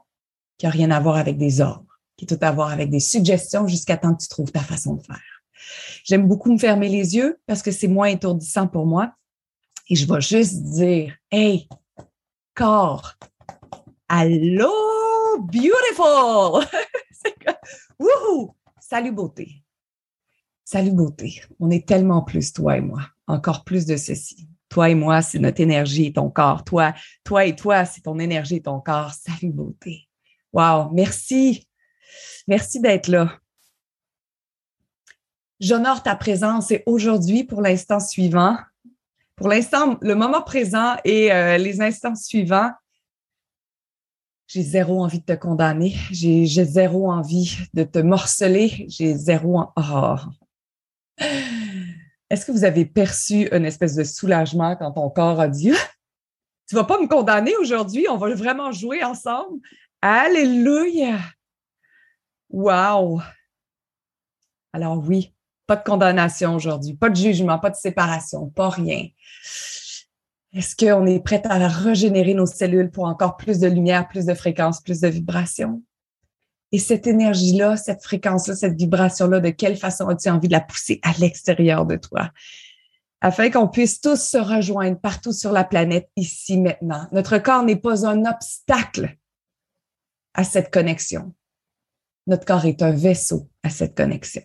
qui 0.57 0.65
n'a 0.65 0.71
rien 0.71 0.91
à 0.91 0.99
voir 0.99 1.17
avec 1.17 1.37
des 1.37 1.61
ordres, 1.61 1.99
qui 2.15 2.25
est 2.25 2.27
tout 2.27 2.43
à 2.43 2.51
voir 2.51 2.71
avec 2.71 2.89
des 2.89 2.99
suggestions 2.99 3.67
jusqu'à 3.67 3.97
temps 3.97 4.13
que 4.15 4.21
tu 4.21 4.29
trouves 4.29 4.51
ta 4.51 4.61
façon 4.61 4.95
de 4.95 5.01
faire. 5.01 5.43
J'aime 6.03 6.27
beaucoup 6.27 6.51
me 6.51 6.57
fermer 6.57 6.89
les 6.89 7.15
yeux 7.15 7.39
parce 7.45 7.61
que 7.61 7.71
c'est 7.71 7.87
moins 7.87 8.07
étourdissant 8.07 8.67
pour 8.67 8.85
moi. 8.85 9.13
Et 9.89 9.95
je 9.95 10.07
vais 10.07 10.21
juste 10.21 10.61
dire, 10.63 11.15
hey, 11.29 11.67
corps, 12.53 13.15
allô, 14.07 14.71
beautiful! 15.39 16.65
Wouhou! 17.99 18.55
Salut 18.79 19.11
beauté. 19.11 19.63
Salut 20.63 20.91
beauté. 20.91 21.41
On 21.59 21.69
est 21.69 21.87
tellement 21.87 22.21
plus, 22.21 22.53
toi 22.53 22.77
et 22.77 22.81
moi. 22.81 23.01
Encore 23.27 23.63
plus 23.63 23.85
de 23.85 23.97
ceci. 23.97 24.47
Toi 24.69 24.89
et 24.89 24.95
moi, 24.95 25.21
c'est 25.21 25.39
notre 25.39 25.61
énergie 25.61 26.05
et 26.05 26.13
ton 26.13 26.29
corps. 26.29 26.63
Toi, 26.63 26.93
toi 27.23 27.45
et 27.45 27.55
toi, 27.55 27.85
c'est 27.85 28.01
ton 28.01 28.17
énergie 28.19 28.55
et 28.55 28.61
ton 28.61 28.79
corps. 28.79 29.11
Salut 29.11 29.51
beauté. 29.51 30.07
Wow, 30.53 30.91
merci. 30.91 31.67
Merci 32.47 32.79
d'être 32.79 33.07
là. 33.07 33.39
J'honore 35.59 36.03
ta 36.03 36.15
présence 36.15 36.71
et 36.71 36.83
aujourd'hui, 36.85 37.43
pour 37.43 37.61
l'instant 37.61 37.99
suivant, 37.99 38.57
pour 39.35 39.47
l'instant, 39.47 39.97
le 40.01 40.15
moment 40.15 40.41
présent 40.41 40.95
et 41.03 41.31
euh, 41.31 41.57
les 41.57 41.81
instants 41.81 42.15
suivants, 42.15 42.71
j'ai 44.47 44.61
zéro 44.61 45.03
envie 45.03 45.19
de 45.19 45.25
te 45.25 45.33
condamner, 45.33 45.95
j'ai 46.11 46.45
zéro 46.45 47.11
envie 47.11 47.57
de 47.73 47.83
te 47.83 47.99
morceler, 47.99 48.85
j'ai 48.87 49.15
zéro 49.15 49.57
en... 49.57 49.73
Oh. 49.77 50.15
Est-ce 52.29 52.45
que 52.45 52.51
vous 52.51 52.63
avez 52.63 52.85
perçu 52.85 53.47
une 53.51 53.65
espèce 53.65 53.95
de 53.95 54.03
soulagement 54.03 54.75
quand 54.75 54.91
ton 54.91 55.09
corps 55.09 55.39
a 55.39 55.47
dit 55.47 55.71
ah, 55.71 55.89
Tu 56.67 56.75
vas 56.75 56.83
pas 56.83 56.99
me 56.99 57.07
condamner 57.07 57.55
aujourd'hui, 57.57 58.07
on 58.09 58.17
va 58.17 58.33
vraiment 58.35 58.71
jouer 58.71 59.03
ensemble? 59.03 59.59
Alléluia! 60.01 61.19
Wow! 62.49 63.21
Alors 64.73 64.97
oui, 64.97 65.32
pas 65.65 65.75
de 65.75 65.83
condamnation 65.83 66.55
aujourd'hui, 66.55 66.93
pas 66.93 67.09
de 67.09 67.15
jugement, 67.15 67.59
pas 67.59 67.69
de 67.69 67.75
séparation, 67.75 68.47
pas 68.49 68.69
rien. 68.69 69.07
Est-ce 70.53 70.75
qu'on 70.75 71.05
est 71.07 71.19
prêt 71.19 71.41
à 71.45 71.67
régénérer 71.67 72.35
nos 72.35 72.45
cellules 72.45 72.91
pour 72.91 73.05
encore 73.05 73.37
plus 73.37 73.59
de 73.59 73.67
lumière, 73.67 74.07
plus 74.07 74.25
de 74.25 74.33
fréquence, 74.33 74.81
plus 74.81 75.01
de 75.01 75.07
vibration? 75.07 75.81
Et 76.71 76.79
cette 76.79 77.07
énergie-là, 77.07 77.77
cette 77.77 78.03
fréquence-là, 78.03 78.55
cette 78.55 78.75
vibration-là, 78.75 79.39
de 79.39 79.49
quelle 79.49 79.77
façon 79.77 80.07
as-tu 80.09 80.29
envie 80.29 80.47
de 80.47 80.53
la 80.53 80.61
pousser 80.61 80.99
à 81.03 81.11
l'extérieur 81.19 81.85
de 81.85 81.95
toi? 81.95 82.31
Afin 83.21 83.49
qu'on 83.49 83.67
puisse 83.67 84.01
tous 84.01 84.21
se 84.21 84.37
rejoindre 84.37 84.99
partout 84.99 85.31
sur 85.31 85.51
la 85.51 85.63
planète, 85.63 86.09
ici, 86.15 86.59
maintenant. 86.59 87.07
Notre 87.11 87.37
corps 87.37 87.63
n'est 87.63 87.77
pas 87.77 88.05
un 88.05 88.25
obstacle 88.25 89.17
à 90.33 90.43
cette 90.43 90.73
connexion. 90.73 91.33
Notre 92.27 92.45
corps 92.45 92.65
est 92.65 92.81
un 92.81 92.91
vaisseau 92.91 93.49
à 93.63 93.69
cette 93.69 93.95
connexion. 93.95 94.43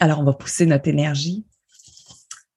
Alors, 0.00 0.20
on 0.20 0.24
va 0.24 0.32
pousser 0.32 0.66
notre 0.66 0.88
énergie. 0.88 1.46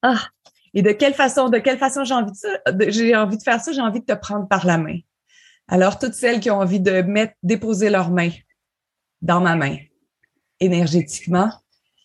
Ah, 0.02 0.28
et 0.74 0.82
de 0.82 0.92
quelle 0.92 1.14
façon, 1.14 1.50
de 1.50 1.58
quelle 1.58 1.78
façon 1.78 2.04
j'ai 2.04 2.14
envie 2.14 3.38
de 3.38 3.44
faire 3.44 3.62
ça, 3.62 3.72
j'ai 3.72 3.82
envie 3.82 4.02
de 4.02 4.06
te 4.06 4.14
prendre 4.14 4.48
par 4.48 4.66
la 4.66 4.78
main. 4.78 5.00
Alors, 5.68 5.98
toutes 5.98 6.14
celles 6.14 6.40
qui 6.40 6.52
ont 6.52 6.60
envie 6.60 6.80
de 6.80 7.02
mettre, 7.02 7.34
déposer 7.42 7.90
leurs 7.90 8.12
mains 8.12 8.32
dans 9.22 9.42
ma 9.42 9.56
main, 9.56 9.78
énergétiquement, 10.60 11.50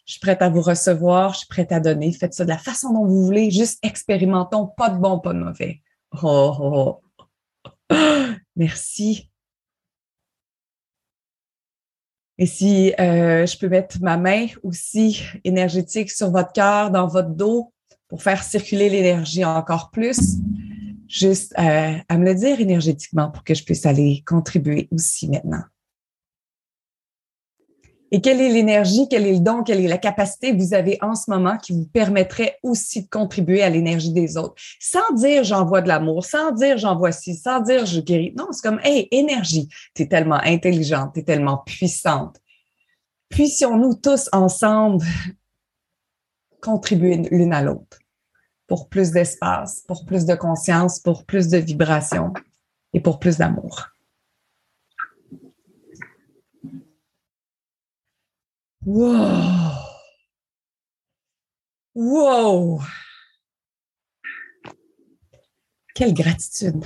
je 0.07 0.13
suis 0.15 0.21
prête 0.21 0.43
à 0.43 0.49
vous 0.49 0.63
recevoir, 0.63 1.35
je 1.35 1.39
suis 1.39 1.47
prête 1.49 1.73
à 1.73 1.81
donner. 1.81 2.13
Faites 2.13 2.35
ça 2.35 2.45
de 2.45 2.49
la 2.49 2.59
façon 2.59 2.93
dont 2.93 3.07
vous 3.07 3.25
voulez, 3.25 3.51
juste 3.51 3.79
expérimentons, 3.85 4.67
pas 4.67 4.89
de 4.89 4.99
bon, 4.99 5.19
pas 5.19 5.33
de 5.33 5.39
mauvais. 5.39 5.83
Oh, 6.23 6.53
oh, 6.59 7.01
oh. 7.91 7.95
Merci. 8.57 9.30
Et 12.41 12.47
si 12.47 12.95
euh, 12.99 13.45
je 13.45 13.59
peux 13.59 13.69
mettre 13.69 14.01
ma 14.01 14.17
main 14.17 14.47
aussi 14.63 15.23
énergétique 15.45 16.11
sur 16.11 16.31
votre 16.31 16.53
cœur, 16.53 16.91
dans 16.91 17.07
votre 17.07 17.29
dos, 17.29 17.71
pour 18.09 18.23
faire 18.23 18.43
circuler 18.43 18.89
l'énergie 18.89 19.45
encore 19.45 19.91
plus, 19.91 20.39
juste 21.07 21.53
euh, 21.59 21.93
à 22.09 22.19
me 22.19 22.25
le 22.25 22.35
dire 22.35 22.59
énergétiquement 22.59 23.31
pour 23.31 23.45
que 23.45 23.55
je 23.55 23.63
puisse 23.63 23.85
aller 23.85 24.25
contribuer 24.27 24.89
aussi 24.91 25.29
maintenant. 25.29 25.65
Et 28.13 28.21
quelle 28.21 28.41
est 28.41 28.49
l'énergie, 28.49 29.07
quel 29.09 29.25
est 29.25 29.35
le 29.35 29.41
don, 29.41 29.63
quelle 29.63 29.81
est 29.81 29.89
la 29.89 29.99
capacité 29.99 30.51
que 30.51 30.61
vous 30.61 30.75
avez 30.75 30.99
en 31.01 31.15
ce 31.15 31.31
moment 31.31 31.57
qui 31.59 31.73
vous 31.73 31.87
permettrait 31.87 32.59
aussi 32.63 33.05
de 33.05 33.09
contribuer 33.09 33.63
à 33.63 33.71
l'énergie 33.71 34.13
des 34.13 34.37
autres? 34.37 34.55
Sans 34.81 35.13
dire 35.15 35.45
j'envoie 35.45 35.81
de 35.81 35.89
l'amour, 35.89 36.25
sans 36.25 36.51
dire 36.51 36.77
j'envoie 36.77 37.13
ci, 37.13 37.37
sans 37.37 37.61
dire 37.61 37.87
je 37.87 38.01
guéris. 38.01 38.35
Non, 38.37 38.49
c'est 38.51 38.67
comme, 38.67 38.81
hey, 38.83 39.07
énergie, 39.13 39.69
tu 39.95 40.03
es 40.03 40.09
tellement 40.09 40.41
intelligente, 40.43 41.13
tu 41.15 41.21
es 41.21 41.23
tellement 41.23 41.59
puissante. 41.59 42.37
Puissions-nous 43.29 43.95
tous 43.95 44.29
ensemble 44.33 45.05
contribuer 46.61 47.17
l'une 47.31 47.53
à 47.53 47.63
l'autre 47.63 47.99
pour 48.67 48.89
plus 48.89 49.13
d'espace, 49.13 49.85
pour 49.87 50.05
plus 50.05 50.27
de 50.27 50.35
conscience, 50.35 50.99
pour 50.99 51.25
plus 51.25 51.49
de 51.49 51.59
vibration 51.59 52.33
et 52.93 53.01
pour 53.01 53.21
plus 53.21 53.39
d'amour. 53.39 53.90
Wow! 58.93 59.87
Wow! 61.95 62.81
Quelle 65.95 66.13
gratitude! 66.13 66.85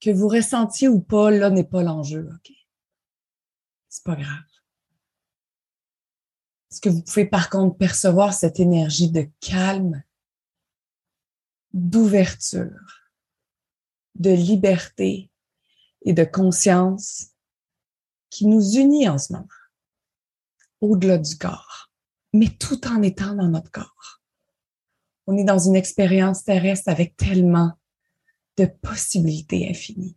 Que 0.00 0.10
vous 0.10 0.28
ressentiez 0.28 0.88
ou 0.88 1.00
pas, 1.00 1.30
là 1.30 1.50
n'est 1.50 1.64
pas 1.64 1.82
l'enjeu, 1.82 2.28
OK? 2.34 2.52
C'est 3.88 4.04
pas 4.04 4.16
grave. 4.16 4.44
Est-ce 6.70 6.80
que 6.80 6.88
vous 6.88 7.02
pouvez 7.02 7.24
par 7.24 7.48
contre 7.48 7.78
percevoir 7.78 8.34
cette 8.34 8.60
énergie 8.60 9.10
de 9.10 9.28
calme, 9.40 10.02
d'ouverture, 11.72 13.04
de 14.14 14.30
liberté 14.30 15.30
et 16.02 16.12
de 16.12 16.24
conscience 16.24 17.28
qui 18.30 18.46
nous 18.46 18.74
unit 18.76 19.08
en 19.08 19.18
ce 19.18 19.32
moment, 19.32 19.48
au-delà 20.80 21.18
du 21.18 21.36
corps, 21.38 21.90
mais 22.32 22.48
tout 22.48 22.86
en 22.86 23.02
étant 23.02 23.34
dans 23.34 23.48
notre 23.48 23.70
corps? 23.70 24.20
On 25.26 25.36
est 25.36 25.44
dans 25.44 25.58
une 25.58 25.76
expérience 25.76 26.44
terrestre 26.44 26.88
avec 26.88 27.16
tellement 27.16 27.72
de 28.56 28.66
possibilités 28.66 29.68
infinies. 29.68 30.16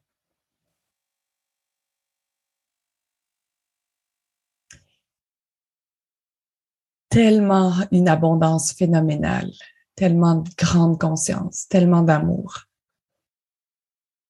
Tellement 7.10 7.74
une 7.92 8.08
abondance 8.08 8.74
phénoménale, 8.74 9.52
tellement 9.96 10.36
de 10.36 10.50
grande 10.56 11.00
conscience, 11.00 11.68
tellement 11.68 12.04
d'amour. 12.04 12.66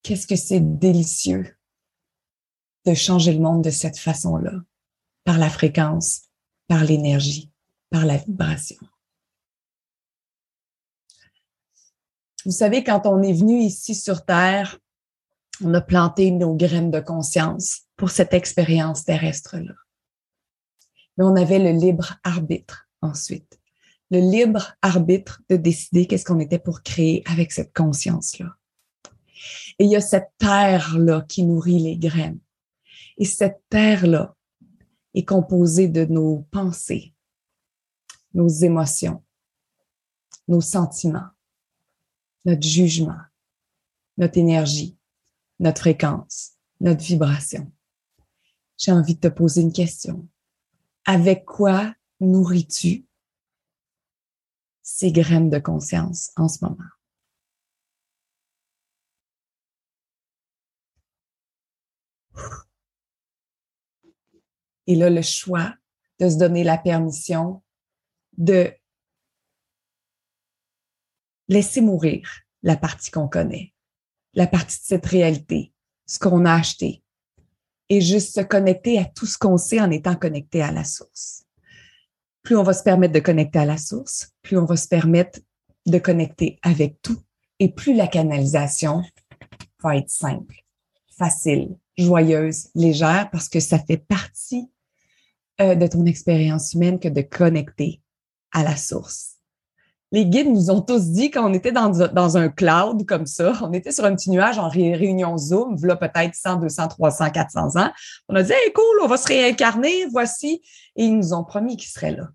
Qu'est-ce 0.01 0.25
que 0.25 0.37
c'est 0.37 0.61
délicieux 0.61 1.57
de 2.85 2.93
changer 2.93 3.33
le 3.33 3.41
monde 3.41 3.63
de 3.63 3.69
cette 3.69 3.99
façon-là, 3.99 4.53
par 5.25 5.37
la 5.37 5.49
fréquence, 5.49 6.21
par 6.67 6.83
l'énergie, 6.83 7.51
par 7.89 8.05
la 8.05 8.17
vibration. 8.17 8.77
Vous 12.45 12.51
savez, 12.51 12.83
quand 12.83 13.05
on 13.05 13.21
est 13.21 13.33
venu 13.33 13.59
ici 13.59 13.95
sur 13.95 14.25
Terre, 14.25 14.79
on 15.63 15.73
a 15.73 15.81
planté 15.81 16.31
nos 16.31 16.55
graines 16.55 16.91
de 16.91 16.99
conscience 16.99 17.81
pour 17.97 18.11
cette 18.11 18.33
expérience 18.33 19.03
terrestre-là. 19.03 19.73
Mais 21.17 21.25
on 21.25 21.35
avait 21.35 21.59
le 21.59 21.77
libre 21.77 22.15
arbitre 22.23 22.87
ensuite. 23.01 23.59
Le 24.09 24.19
libre 24.19 24.73
arbitre 24.81 25.41
de 25.49 25.57
décider 25.57 26.07
qu'est-ce 26.07 26.25
qu'on 26.25 26.39
était 26.39 26.59
pour 26.59 26.81
créer 26.81 27.23
avec 27.25 27.51
cette 27.51 27.75
conscience-là. 27.75 28.55
Et 29.77 29.85
il 29.85 29.91
y 29.91 29.95
a 29.95 30.01
cette 30.01 30.31
terre-là 30.37 31.25
qui 31.27 31.43
nourrit 31.43 31.79
les 31.79 31.97
graines. 31.97 32.39
Et 33.17 33.25
cette 33.25 33.61
terre-là, 33.69 34.35
est 35.13 35.25
composé 35.25 35.87
de 35.87 36.05
nos 36.05 36.45
pensées, 36.51 37.13
nos 38.33 38.47
émotions, 38.47 39.23
nos 40.47 40.61
sentiments, 40.61 41.29
notre 42.45 42.65
jugement, 42.65 43.19
notre 44.17 44.37
énergie, 44.37 44.97
notre 45.59 45.81
fréquence, 45.81 46.53
notre 46.79 47.03
vibration. 47.03 47.71
J'ai 48.77 48.91
envie 48.91 49.15
de 49.15 49.19
te 49.19 49.27
poser 49.27 49.61
une 49.61 49.73
question. 49.73 50.27
Avec 51.05 51.45
quoi 51.45 51.93
nourris-tu 52.19 53.05
ces 54.81 55.11
graines 55.11 55.49
de 55.49 55.59
conscience 55.59 56.31
en 56.35 56.47
ce 56.47 56.63
moment? 56.63 56.77
Et 64.87 64.95
là, 64.95 65.09
le 65.09 65.21
choix 65.21 65.75
de 66.19 66.29
se 66.29 66.37
donner 66.37 66.63
la 66.63 66.77
permission 66.77 67.61
de 68.37 68.73
laisser 71.49 71.81
mourir 71.81 72.29
la 72.63 72.77
partie 72.77 73.11
qu'on 73.11 73.27
connaît, 73.27 73.73
la 74.33 74.47
partie 74.47 74.77
de 74.77 74.85
cette 74.85 75.05
réalité, 75.05 75.73
ce 76.05 76.19
qu'on 76.19 76.45
a 76.45 76.53
acheté, 76.53 77.03
et 77.89 78.01
juste 78.01 78.35
se 78.35 78.41
connecter 78.41 78.99
à 78.99 79.05
tout 79.05 79.25
ce 79.25 79.37
qu'on 79.37 79.57
sait 79.57 79.81
en 79.81 79.89
étant 79.89 80.15
connecté 80.15 80.61
à 80.61 80.71
la 80.71 80.83
source. 80.83 81.43
Plus 82.43 82.55
on 82.55 82.63
va 82.63 82.73
se 82.73 82.83
permettre 82.83 83.13
de 83.13 83.19
connecter 83.19 83.59
à 83.59 83.65
la 83.65 83.77
source, 83.77 84.31
plus 84.43 84.57
on 84.57 84.65
va 84.65 84.77
se 84.77 84.87
permettre 84.87 85.39
de 85.87 85.97
connecter 85.97 86.59
avec 86.61 87.01
tout, 87.01 87.19
et 87.57 87.69
plus 87.69 87.95
la 87.95 88.07
canalisation 88.07 89.03
va 89.81 89.97
être 89.97 90.09
simple, 90.09 90.63
facile, 91.17 91.75
joyeuse, 91.97 92.69
légère, 92.75 93.29
parce 93.31 93.49
que 93.49 93.59
ça 93.59 93.79
fait 93.79 93.97
partie 93.97 94.71
euh, 95.59 95.73
de 95.73 95.87
ton 95.87 96.05
expérience 96.05 96.73
humaine 96.73 96.99
que 96.99 97.09
de 97.09 97.21
connecter 97.21 98.01
à 98.51 98.63
la 98.63 98.77
source. 98.77 99.38
Les 100.11 100.25
guides 100.25 100.49
nous 100.49 100.71
ont 100.71 100.81
tous 100.81 101.09
dit 101.09 101.29
quand 101.29 101.47
on 101.47 101.53
était 101.53 101.71
dans, 101.71 102.37
un 102.37 102.49
cloud 102.49 103.05
comme 103.05 103.27
ça, 103.27 103.53
on 103.61 103.71
était 103.73 103.91
sur 103.91 104.05
un 104.05 104.15
petit 104.15 104.31
nuage 104.31 104.57
en 104.57 104.67
réunion 104.67 105.37
Zoom, 105.37 105.75
voilà 105.75 105.95
peut-être 105.95 106.33
100, 106.33 106.57
200, 106.57 106.87
300, 106.87 107.29
400 107.29 107.79
ans. 107.79 107.91
On 108.27 108.35
a 108.35 108.41
dit, 108.41 108.51
hey, 108.51 108.73
cool, 108.73 109.03
on 109.03 109.07
va 109.07 109.17
se 109.17 109.27
réincarner, 109.27 110.07
voici. 110.11 110.61
Et 110.95 111.05
ils 111.05 111.15
nous 111.15 111.33
ont 111.33 111.43
promis 111.43 111.77
qu'ils 111.77 111.91
seraient 111.91 112.15
là. 112.15 112.29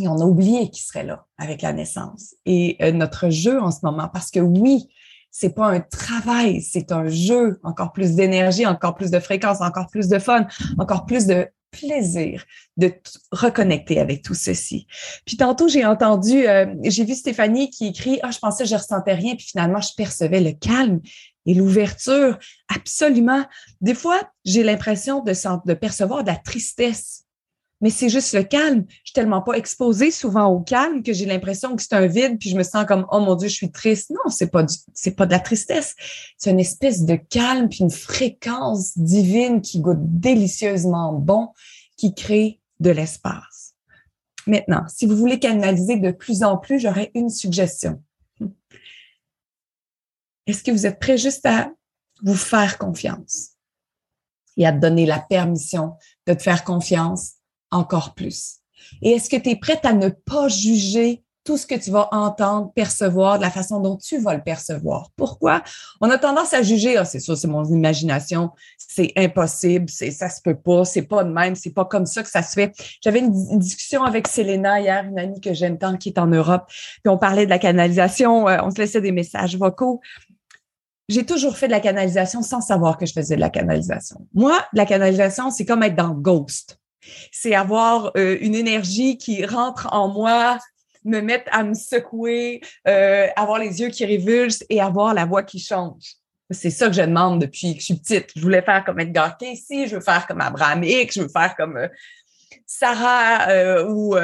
Et 0.00 0.08
on 0.08 0.18
a 0.18 0.24
oublié 0.24 0.70
qu'ils 0.70 0.82
seraient 0.82 1.04
là 1.04 1.26
avec 1.36 1.60
la 1.60 1.74
naissance. 1.74 2.34
Et 2.46 2.76
euh, 2.80 2.90
notre 2.90 3.28
jeu 3.28 3.60
en 3.60 3.70
ce 3.70 3.80
moment, 3.82 4.08
parce 4.08 4.30
que 4.30 4.40
oui, 4.40 4.88
c'est 5.30 5.54
pas 5.54 5.66
un 5.66 5.80
travail, 5.80 6.62
c'est 6.62 6.90
un 6.90 7.08
jeu, 7.08 7.60
encore 7.64 7.92
plus 7.92 8.14
d'énergie, 8.14 8.66
encore 8.66 8.94
plus 8.94 9.10
de 9.10 9.18
fréquence, 9.18 9.60
encore 9.60 9.88
plus 9.88 10.08
de 10.08 10.18
fun, 10.18 10.46
encore 10.78 11.06
plus 11.06 11.26
de 11.26 11.48
plaisir 11.80 12.44
de 12.76 12.92
reconnecter 13.32 14.00
avec 14.00 14.22
tout 14.22 14.34
ceci. 14.34 14.86
Puis 15.26 15.36
tantôt, 15.36 15.68
j'ai 15.68 15.84
entendu, 15.84 16.46
euh, 16.46 16.66
j'ai 16.84 17.04
vu 17.04 17.14
Stéphanie 17.14 17.70
qui 17.70 17.88
écrit, 17.88 18.18
ah, 18.22 18.30
je 18.30 18.38
pensais 18.38 18.64
que 18.64 18.70
je 18.70 18.76
ressentais 18.76 19.14
rien, 19.14 19.34
puis 19.36 19.46
finalement, 19.46 19.80
je 19.80 19.94
percevais 19.96 20.40
le 20.40 20.52
calme 20.52 21.00
et 21.46 21.54
l'ouverture. 21.54 22.38
Absolument. 22.74 23.44
Des 23.80 23.94
fois, 23.94 24.20
j'ai 24.44 24.62
l'impression 24.62 25.22
de, 25.22 25.32
de 25.66 25.74
percevoir 25.74 26.22
de 26.22 26.28
la 26.28 26.36
tristesse 26.36 27.23
mais 27.80 27.90
c'est 27.90 28.08
juste 28.08 28.34
le 28.34 28.42
calme. 28.42 28.84
Je 28.88 29.10
suis 29.10 29.12
tellement 29.12 29.42
pas 29.42 29.54
exposée 29.54 30.10
souvent 30.10 30.46
au 30.46 30.60
calme 30.60 31.02
que 31.02 31.12
j'ai 31.12 31.26
l'impression 31.26 31.76
que 31.76 31.82
c'est 31.82 31.94
un 31.94 32.06
vide, 32.06 32.38
puis 32.38 32.50
je 32.50 32.56
me 32.56 32.62
sens 32.62 32.86
comme 32.86 33.06
oh 33.10 33.20
mon 33.20 33.34
dieu, 33.34 33.48
je 33.48 33.54
suis 33.54 33.70
triste. 33.70 34.10
Non, 34.10 34.30
c'est 34.30 34.50
pas 34.50 34.64
c'est 34.94 35.16
pas 35.16 35.26
de 35.26 35.32
la 35.32 35.40
tristesse. 35.40 35.94
C'est 36.38 36.50
une 36.50 36.60
espèce 36.60 37.04
de 37.04 37.16
calme 37.16 37.68
puis 37.68 37.80
une 37.80 37.90
fréquence 37.90 38.96
divine 38.96 39.60
qui 39.60 39.80
goûte 39.80 39.98
délicieusement 40.00 41.12
bon, 41.12 41.50
qui 41.96 42.14
crée 42.14 42.60
de 42.80 42.90
l'espace. 42.90 43.74
Maintenant, 44.46 44.84
si 44.88 45.06
vous 45.06 45.16
voulez 45.16 45.38
canaliser 45.38 45.96
de 45.96 46.10
plus 46.10 46.42
en 46.42 46.58
plus, 46.58 46.78
j'aurais 46.78 47.10
une 47.14 47.30
suggestion. 47.30 48.02
Est-ce 50.46 50.62
que 50.62 50.70
vous 50.70 50.86
êtes 50.86 50.98
prêt 50.98 51.16
juste 51.16 51.46
à 51.46 51.72
vous 52.22 52.34
faire 52.34 52.78
confiance? 52.78 53.52
Et 54.56 54.66
à 54.66 54.72
te 54.72 54.78
donner 54.78 55.06
la 55.06 55.18
permission 55.18 55.94
de 56.26 56.34
te 56.34 56.42
faire 56.42 56.62
confiance 56.62 57.34
encore 57.74 58.14
plus? 58.14 58.60
Et 59.02 59.12
est-ce 59.12 59.28
que 59.28 59.36
tu 59.36 59.50
es 59.50 59.56
prête 59.56 59.84
à 59.84 59.92
ne 59.92 60.08
pas 60.08 60.48
juger 60.48 61.22
tout 61.44 61.58
ce 61.58 61.66
que 61.66 61.74
tu 61.74 61.90
vas 61.90 62.08
entendre, 62.10 62.72
percevoir, 62.74 63.36
de 63.36 63.42
la 63.42 63.50
façon 63.50 63.78
dont 63.80 63.96
tu 63.96 64.18
vas 64.18 64.34
le 64.34 64.42
percevoir? 64.42 65.10
Pourquoi? 65.14 65.62
On 66.00 66.08
a 66.08 66.16
tendance 66.16 66.54
à 66.54 66.62
juger, 66.62 66.96
ah, 66.96 67.04
c'est 67.04 67.20
ça, 67.20 67.36
c'est 67.36 67.48
mon 67.48 67.64
imagination, 67.64 68.50
c'est 68.78 69.12
impossible, 69.16 69.90
c'est, 69.90 70.10
ça 70.10 70.30
se 70.30 70.40
peut 70.40 70.56
pas, 70.56 70.86
c'est 70.86 71.02
pas 71.02 71.22
de 71.22 71.30
même, 71.30 71.54
c'est 71.54 71.74
pas 71.74 71.84
comme 71.84 72.06
ça 72.06 72.22
que 72.22 72.30
ça 72.30 72.42
se 72.42 72.54
fait. 72.54 72.72
J'avais 73.02 73.18
une, 73.18 73.58
discussion 73.58 74.04
avec 74.04 74.26
Selena 74.26 74.80
hier, 74.80 75.04
une 75.04 75.18
amie 75.18 75.40
que 75.40 75.52
j'aime 75.52 75.78
tant, 75.78 75.96
qui 75.98 76.08
est 76.08 76.18
en 76.18 76.26
Europe, 76.26 76.64
puis 76.68 77.10
on 77.10 77.18
parlait 77.18 77.44
de 77.44 77.50
la 77.50 77.58
canalisation, 77.58 78.48
euh, 78.48 78.58
on 78.62 78.70
se 78.70 78.78
laissait 78.78 79.02
des 79.02 79.12
messages 79.12 79.56
vocaux. 79.56 80.00
J'ai 81.10 81.26
toujours 81.26 81.58
fait 81.58 81.66
de 81.66 81.72
la 81.72 81.80
canalisation 81.80 82.40
sans 82.40 82.62
savoir 82.62 82.96
que 82.96 83.04
je 83.04 83.12
faisais 83.12 83.36
de 83.36 83.40
la 83.40 83.50
canalisation. 83.50 84.26
Moi, 84.32 84.58
la 84.72 84.86
canalisation, 84.86 85.50
c'est 85.50 85.66
comme 85.66 85.82
être 85.82 85.96
dans 85.96 86.14
Ghost 86.14 86.78
c'est 87.32 87.54
avoir 87.54 88.12
euh, 88.16 88.36
une 88.40 88.54
énergie 88.54 89.18
qui 89.18 89.44
rentre 89.44 89.88
en 89.92 90.08
moi, 90.08 90.58
me 91.04 91.20
mettre 91.20 91.50
à 91.52 91.62
me 91.62 91.74
secouer, 91.74 92.60
euh, 92.88 93.26
avoir 93.36 93.58
les 93.58 93.80
yeux 93.80 93.88
qui 93.88 94.04
révulsent 94.04 94.64
et 94.70 94.80
avoir 94.80 95.14
la 95.14 95.24
voix 95.24 95.42
qui 95.42 95.58
change. 95.58 96.16
C'est 96.50 96.70
ça 96.70 96.88
que 96.88 96.94
je 96.94 97.02
demande 97.02 97.40
depuis 97.40 97.74
que 97.74 97.80
je 97.80 97.86
suis 97.86 97.94
petite. 97.96 98.30
Je 98.36 98.42
voulais 98.42 98.62
faire 98.62 98.84
comme 98.84 99.00
Edgar 99.00 99.36
Casey, 99.36 99.86
je 99.86 99.96
veux 99.96 100.02
faire 100.02 100.26
comme 100.26 100.40
Abraham 100.40 100.84
Hicks, 100.84 101.14
je 101.14 101.22
veux 101.22 101.28
faire 101.28 101.54
comme 101.56 101.76
euh, 101.76 101.88
Sarah 102.66 103.84
ou 103.86 104.16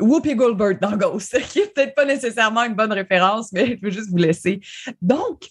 Whoopi 0.00 0.34
Goldberg 0.34 0.80
dans 0.80 0.96
Ghost, 0.96 1.38
qui 1.48 1.60
est 1.60 1.74
peut-être 1.74 1.94
pas 1.94 2.04
nécessairement 2.04 2.64
une 2.64 2.74
bonne 2.74 2.92
référence, 2.92 3.52
mais 3.52 3.76
je 3.76 3.86
veux 3.86 3.90
juste 3.90 4.10
vous 4.10 4.16
laisser. 4.16 4.60
Donc, 5.00 5.48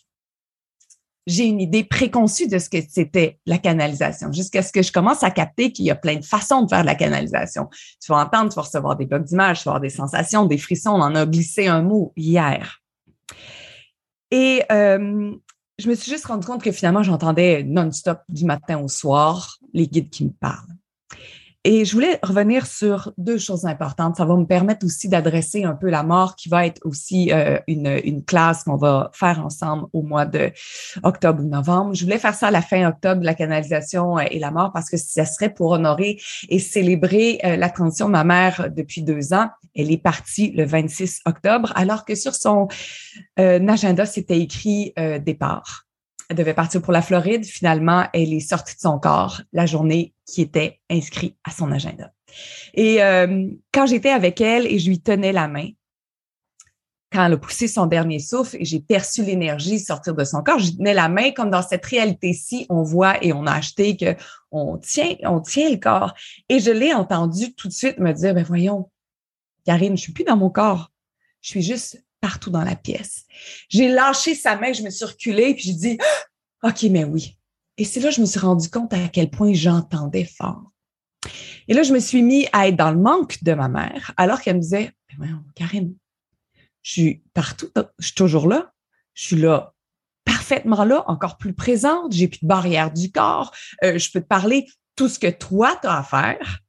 j'ai 1.28 1.46
une 1.46 1.62
idée 1.62 1.84
préconçue 1.84 2.48
de 2.48 2.58
ce 2.58 2.70
que 2.70 2.78
c'était 2.88 3.40
la 3.46 3.58
canalisation, 3.58 4.32
jusqu'à 4.32 4.64
ce 4.64 4.72
que 4.72 4.82
je 4.82 4.92
commence 4.92 5.24
à 5.24 5.32
capter 5.32 5.72
qu'il 5.72 5.86
y 5.86 5.92
a 5.92 5.96
plein 5.96 6.16
de 6.16 6.26
façons 6.26 6.64
de 6.64 6.70
faire 6.70 6.82
de 6.82 6.88
la 6.88 6.96
canalisation. 6.96 7.70
Tu 8.02 8.12
vas 8.12 8.20
entendre, 8.20 8.50
tu 8.50 8.56
vas 8.56 8.64
recevoir 8.64 8.96
des 8.96 9.06
blocs 9.06 9.24
d'images, 9.24 9.60
tu 9.60 9.66
vas 9.66 9.72
avoir 9.72 9.82
des 9.82 9.90
sensations, 9.90 10.46
des 10.46 10.58
frissons. 10.58 10.92
On 10.92 11.02
en 11.02 11.16
a 11.16 11.26
glissé 11.26 11.68
un 11.68 11.82
mot 11.82 12.14
hier. 12.16 12.82
Et 14.32 14.64
euh, 14.72 15.32
je 15.80 15.90
me 15.90 15.96
suis 15.96 16.12
juste 16.12 16.26
rendu 16.26 16.46
compte 16.46 16.64
que 16.64 16.72
finalement, 16.72 17.04
j'entendais 17.04 17.64
non-stop 17.64 18.20
du 18.30 18.46
matin 18.46 18.80
au 18.80 18.88
soir 18.88 19.58
les 19.74 19.88
guides 19.88 20.10
qui 20.10 20.26
me 20.26 20.32
parlent. 20.32 20.76
Et 21.66 21.84
je 21.84 21.92
voulais 21.92 22.18
revenir 22.24 22.66
sur 22.66 23.12
deux 23.18 23.38
choses 23.38 23.66
importantes. 23.66 24.16
Ça 24.16 24.24
va 24.24 24.38
me 24.38 24.46
permettre 24.46 24.86
aussi 24.86 25.10
d'adresser 25.10 25.66
un 25.66 25.74
peu 25.74 25.90
la 25.90 26.04
mort, 26.04 26.38
qui 26.38 26.48
va 26.48 26.66
être 26.66 26.80
aussi 26.86 27.34
euh, 27.34 27.60
une, 27.68 28.00
une 28.06 28.24
classe 28.24 28.64
qu'on 28.64 28.78
va 28.78 29.12
faire 29.14 29.46
ensemble 29.46 29.88
au 29.92 30.02
mois 30.02 30.26
de 30.26 30.54
octobre 31.04 31.44
ou 31.44 31.48
novembre. 31.48 31.94
Je 31.96 32.06
voulais 32.06 32.18
faire 32.18 32.34
ça 32.34 32.48
à 32.48 32.52
la 32.52 32.62
fin 32.62 32.88
octobre, 32.88 33.24
la 33.24 33.34
canalisation 33.34 34.18
euh, 34.18 34.24
et 34.32 34.40
la 34.40 34.52
mort, 34.52 34.72
parce 34.72 34.90
que 34.90 34.96
ça 34.96 35.26
serait 35.26 35.54
pour 35.54 35.72
honorer 35.72 36.18
et 36.48 36.60
célébrer 36.60 37.40
euh, 37.44 37.58
la 37.58 37.70
transition 37.70 38.06
de 38.08 38.14
ma 38.14 38.24
mère 38.24 38.70
depuis 38.74 39.04
deux 39.04 39.34
ans. 39.34 39.50
Elle 39.76 39.92
est 39.92 40.02
partie 40.02 40.52
le 40.52 40.66
26 40.66 41.22
octobre, 41.26 41.74
alors 41.76 42.06
que 42.06 42.16
sur 42.16 42.36
son 42.36 42.70
agenda, 43.38 44.06
c'était 44.06 44.40
écrit 44.40 44.94
départ. 45.26 45.89
Elle 46.30 46.36
devait 46.36 46.54
partir 46.54 46.82
pour 46.82 46.94
la 46.94 47.02
Floride. 47.02 47.44
Finalement, 47.44 48.08
elle 48.14 48.34
est 48.34 48.40
sortie 48.40 48.76
de 48.76 48.80
son 48.80 49.00
corps 49.00 49.42
la 49.52 49.66
journée 49.66 50.14
qui 50.26 50.42
était 50.42 50.80
inscrite 50.90 51.36
à 51.44 51.52
son 51.52 51.72
agenda. 51.72 52.12
Et 52.76 53.02
euh, 53.02 53.48
quand 53.74 53.88
j'étais 53.88 54.12
avec 54.12 54.40
elle 54.40 54.68
et 54.68 54.78
je 54.78 54.90
lui 54.90 55.02
tenais 55.02 55.32
la 55.32 55.48
main, 55.48 55.70
quand 57.12 57.26
elle 57.26 57.34
a 57.34 57.38
poussé 57.38 57.68
son 57.68 57.88
dernier 57.88 58.20
souffle 58.20 58.58
et 58.60 58.66
j'ai 58.66 58.80
perçu 58.80 59.24
l'énergie 59.24 59.80
sortir 59.80 60.14
de 60.14 60.24
son 60.24 60.44
corps, 60.44 60.60
je 60.60 60.72
tenais 60.72 60.94
la 60.94 61.10
main 61.10 61.32
comme 61.32 61.50
dans 61.50 61.64
cette 61.64 61.86
réalité-ci, 61.86 62.68
on 62.70 62.84
voit 62.84 63.24
et 63.24 63.34
on 63.34 63.48
a 63.48 63.54
acheté 63.54 63.98
que 63.98 64.16
on 64.52 64.78
tient, 64.78 65.16
on 65.24 65.40
tient 65.40 65.72
le 65.72 65.78
corps. 65.78 66.14
Et 66.50 66.60
je 66.60 66.70
l'ai 66.70 66.94
entendu 66.94 67.56
tout 67.56 67.68
de 67.68 67.74
suite 67.74 67.98
me 67.98 68.14
dire, 68.14 68.36
ben 68.36 68.44
voyons, 68.44 68.92
Karine, 69.66 69.98
je 69.98 70.04
suis 70.04 70.14
plus 70.14 70.24
dans 70.24 70.38
mon 70.38 70.52
corps. 70.52 70.92
Je 71.42 71.50
suis 71.50 71.62
juste 71.64 72.04
partout 72.22 72.50
dans 72.50 72.64
la 72.64 72.76
pièce. 72.76 73.26
J'ai 73.70 73.90
lâché 73.90 74.36
sa 74.36 74.58
main, 74.58 74.74
je 74.74 74.84
me 74.84 74.90
suis 74.90 75.06
reculée, 75.06 75.54
puis 75.54 75.64
j'ai 75.64 75.74
dit 75.74 75.98
OK, 76.64 76.84
mais 76.84 77.04
oui. 77.04 77.38
Et 77.78 77.86
c'est 77.86 78.00
là 78.00 78.10
que 78.10 78.16
je 78.16 78.22
me 78.22 78.26
suis 78.26 78.40
rendu 78.40 78.70
compte 78.70 78.94
à 78.94 79.08
quel 79.08 79.30
point 79.30 79.54
j'entendais 79.54 80.26
fort. 80.26 80.72
Et 81.68 81.74
là, 81.74 81.84
je 81.84 81.94
me 81.94 82.00
suis 82.00 82.22
mis 82.22 82.48
à 82.52 82.68
être 82.68 82.76
dans 82.76 82.92
le 82.92 83.00
manque 83.00 83.44
de 83.44 83.54
ma 83.54 83.70
mère, 83.70 84.14
alors 84.18 84.42
qu'elle 84.42 84.58
me 84.58 84.62
disait 84.62 84.92
ben 85.18 85.44
Karine, 85.56 85.96
je 86.82 86.92
suis 86.92 87.24
partout, 87.34 87.70
je 88.00 88.06
suis 88.06 88.16
toujours 88.16 88.48
là, 88.48 88.74
je 89.14 89.28
suis 89.28 89.36
là 89.36 89.74
parfaitement 90.26 90.84
là, 90.84 91.04
encore 91.08 91.38
plus 91.38 91.54
présente, 91.54 92.12
j'ai 92.14 92.28
plus 92.28 92.40
de 92.42 92.48
barrière 92.48 92.92
du 92.92 93.12
corps, 93.12 93.54
euh, 93.84 93.98
je 93.98 94.12
peux 94.12 94.22
te 94.22 94.28
parler 94.28 94.68
tout 94.96 95.08
ce 95.08 95.20
que 95.20 95.30
toi 95.30 95.78
tu 95.82 95.88
as 95.88 95.98
à 95.98 96.04
faire 96.04 96.60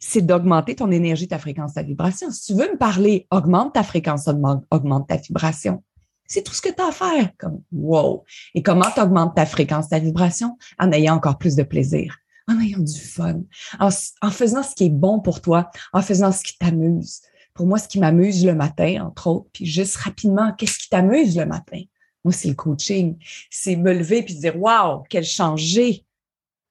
c'est 0.00 0.22
d'augmenter 0.22 0.74
ton 0.74 0.90
énergie, 0.90 1.28
ta 1.28 1.38
fréquence, 1.38 1.74
ta 1.74 1.82
vibration. 1.82 2.30
Si 2.30 2.46
tu 2.46 2.54
veux 2.54 2.72
me 2.72 2.78
parler, 2.78 3.26
augmente 3.30 3.74
ta 3.74 3.82
fréquence, 3.82 4.28
augmente 4.70 5.06
ta 5.06 5.16
vibration. 5.16 5.84
C'est 6.26 6.42
tout 6.42 6.54
ce 6.54 6.62
que 6.62 6.70
tu 6.70 6.80
as 6.80 6.88
à 6.88 6.92
faire. 6.92 7.30
Comme, 7.38 7.60
wow. 7.70 8.24
Et 8.54 8.62
comment 8.62 8.86
tu 8.86 9.00
ta 9.36 9.46
fréquence, 9.46 9.90
ta 9.90 9.98
vibration? 9.98 10.56
En 10.78 10.90
ayant 10.92 11.16
encore 11.16 11.36
plus 11.38 11.54
de 11.54 11.62
plaisir, 11.62 12.16
en 12.48 12.58
ayant 12.60 12.78
du 12.78 13.00
fun, 13.00 13.42
en, 13.78 13.90
faisant 14.30 14.62
ce 14.62 14.74
qui 14.74 14.84
est 14.84 14.90
bon 14.90 15.20
pour 15.20 15.42
toi, 15.42 15.70
en 15.92 16.00
faisant 16.00 16.32
ce 16.32 16.42
qui 16.42 16.56
t'amuse. 16.56 17.20
Pour 17.52 17.66
moi, 17.66 17.78
ce 17.78 17.88
qui 17.88 17.98
m'amuse 17.98 18.46
le 18.46 18.54
matin, 18.54 19.04
entre 19.06 19.26
autres, 19.26 19.48
puis 19.52 19.66
juste 19.66 19.96
rapidement, 19.96 20.52
qu'est-ce 20.52 20.78
qui 20.78 20.88
t'amuse 20.88 21.36
le 21.36 21.44
matin? 21.44 21.82
Moi, 22.24 22.32
c'est 22.32 22.48
le 22.48 22.54
coaching. 22.54 23.18
C'est 23.50 23.76
me 23.76 23.92
lever 23.92 24.22
puis 24.22 24.34
dire, 24.34 24.58
waouh, 24.58 25.02
quel 25.10 25.24
changé 25.24 26.06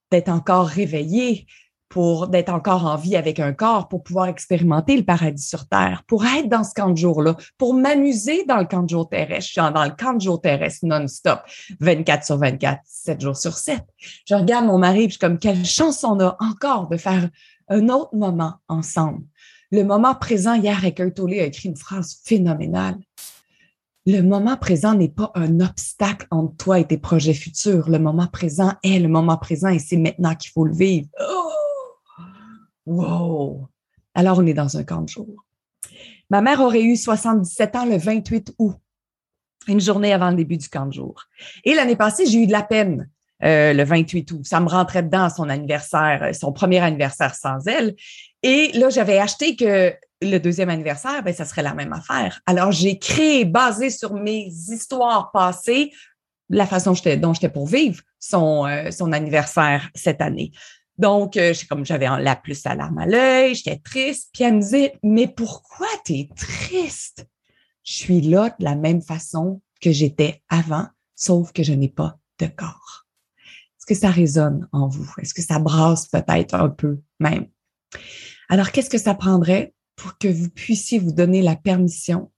d'être 0.10 0.30
encore 0.30 0.68
réveillé, 0.68 1.46
pour 1.90 2.28
d'être 2.28 2.50
encore 2.50 2.86
en 2.86 2.96
vie 2.96 3.16
avec 3.16 3.40
un 3.40 3.52
corps, 3.52 3.88
pour 3.88 4.04
pouvoir 4.04 4.28
expérimenter 4.28 4.96
le 4.96 5.04
paradis 5.04 5.44
sur 5.44 5.68
Terre, 5.68 6.04
pour 6.08 6.24
être 6.26 6.48
dans 6.48 6.64
ce 6.64 6.74
camp 6.74 6.92
de 6.92 6.98
jour-là, 6.98 7.36
pour 7.58 7.74
m'amuser 7.74 8.46
dans 8.46 8.58
le 8.58 8.66
camp 8.66 8.84
de 8.84 8.90
jour 8.90 9.10
terrestre. 9.10 9.48
Je 9.48 9.62
suis 9.62 9.74
dans 9.74 9.84
le 9.84 9.96
camp 9.98 10.14
de 10.14 10.22
jour 10.22 10.40
terrestre 10.40 10.86
non-stop, 10.86 11.42
24 11.80 12.24
sur 12.24 12.38
24, 12.38 12.80
7 12.86 13.22
jours 13.22 13.38
sur 13.38 13.54
7. 13.54 13.82
Je 14.26 14.36
regarde 14.36 14.66
mon 14.66 14.78
mari, 14.78 15.08
puis 15.08 15.08
je 15.08 15.12
suis 15.14 15.20
comme, 15.20 15.40
quelle 15.40 15.66
chance 15.66 16.04
on 16.04 16.20
a 16.20 16.38
encore 16.40 16.88
de 16.90 16.98
faire 16.98 17.28
un 17.70 17.90
autre 17.90 18.16
moment 18.16 18.54
ensemble. 18.68 19.24
Le 19.72 19.84
moment 19.84 20.16
présent, 20.16 20.54
hier, 20.54 20.84
Eckhart 20.86 21.14
Tolle 21.14 21.34
a 21.34 21.46
écrit 21.46 21.70
une 21.70 21.76
phrase 21.76 22.20
phénoménale. 22.24 22.98
Le 24.06 24.22
moment 24.22 24.58
présent 24.58 24.96
n'est 24.96 25.10
pas 25.10 25.32
un 25.36 25.60
obstacle 25.60 26.26
entre 26.32 26.56
toi 26.58 26.80
et 26.80 26.86
tes 26.86 26.98
projets 26.98 27.34
futurs. 27.34 27.90
Le 27.90 28.00
moment 28.00 28.28
présent 28.28 28.74
est 28.84 28.98
le 28.98 29.08
moment 29.08 29.38
présent 29.38 29.70
et 29.70 29.78
c'est 29.78 29.98
maintenant 29.98 30.34
qu'il 30.34 30.52
faut 30.52 30.66
le 30.66 30.74
vivre. 30.74 31.08
Oh! 31.20 31.59
Wow! 32.90 33.70
Alors, 34.16 34.40
on 34.40 34.48
est 34.48 34.56
dans 34.56 34.76
un 34.76 34.84
camp 34.84 35.04
de 35.04 35.10
jour. 35.10 35.46
Ma 36.32 36.42
mère 36.42 36.60
aurait 36.60 36.82
eu 36.82 36.96
77 36.96 37.76
ans 37.76 37.86
le 37.86 37.98
28 37.98 38.56
août, 38.58 38.78
une 39.68 39.80
journée 39.80 40.12
avant 40.12 40.32
le 40.32 40.36
début 40.36 40.58
du 40.58 40.68
camp 40.70 40.88
de 40.88 40.94
jour. 40.94 41.24
Et 41.64 41.76
l'année 41.76 41.96
passée, 41.96 42.26
j'ai 42.26 42.42
eu 42.42 42.48
de 42.48 42.52
la 42.52 42.64
peine 42.64 43.08
euh, 43.44 43.74
le 43.74 43.84
28 43.84 44.32
août. 44.32 44.42
Ça 44.44 44.60
me 44.60 44.68
rentrait 44.68 45.04
dedans 45.04 45.30
son 45.30 45.50
anniversaire, 45.50 46.24
euh, 46.24 46.34
son 46.34 46.52
premier 46.52 46.80
anniversaire 46.80 47.36
sans 47.36 47.68
elle. 47.68 47.96
Et 48.42 48.72
là, 48.74 48.90
j'avais 48.90 49.20
acheté 49.20 49.56
que 49.56 49.94
le 50.24 50.40
deuxième 50.40 50.70
anniversaire, 50.70 51.22
ben, 51.22 51.34
ça 51.34 51.46
serait 51.46 51.62
la 51.62 51.76
même 51.76 51.94
affaire. 51.94 52.42
Alors, 52.48 52.72
j'ai 52.72 52.98
créé, 52.98 53.46
basé 53.46 53.92
sur 53.92 54.16
mes 54.16 54.48
histoires 54.48 55.30
passées, 55.32 55.92
la 56.50 56.66
façon 56.66 56.96
dont 57.18 57.34
j'étais 57.36 57.50
pour 57.50 57.68
vivre 57.68 58.02
son, 58.18 58.66
euh, 58.66 58.90
son 58.90 59.12
anniversaire 59.12 59.92
cette 59.94 60.22
année. 60.22 60.52
Donc, 61.00 61.38
euh, 61.38 61.54
comme 61.70 61.86
j'avais 61.86 62.08
la 62.08 62.36
plus 62.36 62.66
à 62.66 62.76
larme 62.76 62.98
à 62.98 63.06
l'œil, 63.06 63.56
j'étais 63.56 63.78
triste. 63.78 64.30
Puis 64.34 64.44
elle 64.44 64.56
me 64.56 64.62
disait, 64.62 65.00
mais 65.02 65.30
pourquoi 65.30 65.88
tu 66.04 66.14
es 66.14 66.30
triste? 66.36 67.26
Je 67.86 67.94
suis 67.94 68.20
là 68.20 68.54
de 68.60 68.66
la 68.66 68.76
même 68.76 69.02
façon 69.02 69.62
que 69.80 69.94
j'étais 69.94 70.44
avant, 70.50 70.88
sauf 71.16 71.54
que 71.54 71.64
je 71.64 71.72
n'ai 71.72 71.88
pas 71.88 72.20
de 72.40 72.48
corps. 72.48 73.08
Est-ce 73.78 73.86
que 73.86 73.96
ça 73.96 74.12
résonne 74.12 74.68
en 74.74 74.90
vous? 74.90 75.10
Est-ce 75.22 75.34
que 75.34 75.42
ça 75.42 75.58
brasse 75.58 76.06
peut-être 76.08 76.54
un 76.54 76.68
peu 76.68 77.00
même? 77.22 77.48
Alors, 78.50 78.74
qu'est-ce 78.74 78.90
que 78.90 78.98
ça 78.98 79.16
prendrait 79.16 79.74
pour 79.96 80.18
que 80.18 80.28
vous 80.28 80.50
puissiez 80.50 81.00
vous 81.00 81.14
donner 81.14 81.42
la 81.42 81.56
permission 81.56 82.30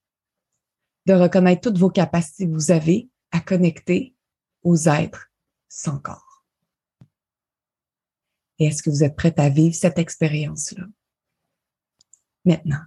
de 1.07 1.13
reconnaître 1.13 1.61
toutes 1.61 1.79
vos 1.79 1.89
capacités 1.89 2.45
que 2.45 2.53
vous 2.53 2.69
avez 2.69 3.09
à 3.31 3.39
connecter 3.39 4.13
aux 4.61 4.87
êtres 4.87 5.31
sans 5.67 5.97
corps? 5.97 6.30
Et 8.61 8.65
est-ce 8.65 8.83
que 8.83 8.91
vous 8.91 9.03
êtes 9.03 9.15
prête 9.15 9.39
à 9.39 9.49
vivre 9.49 9.73
cette 9.73 9.97
expérience-là? 9.97 10.85
Maintenant. 12.45 12.83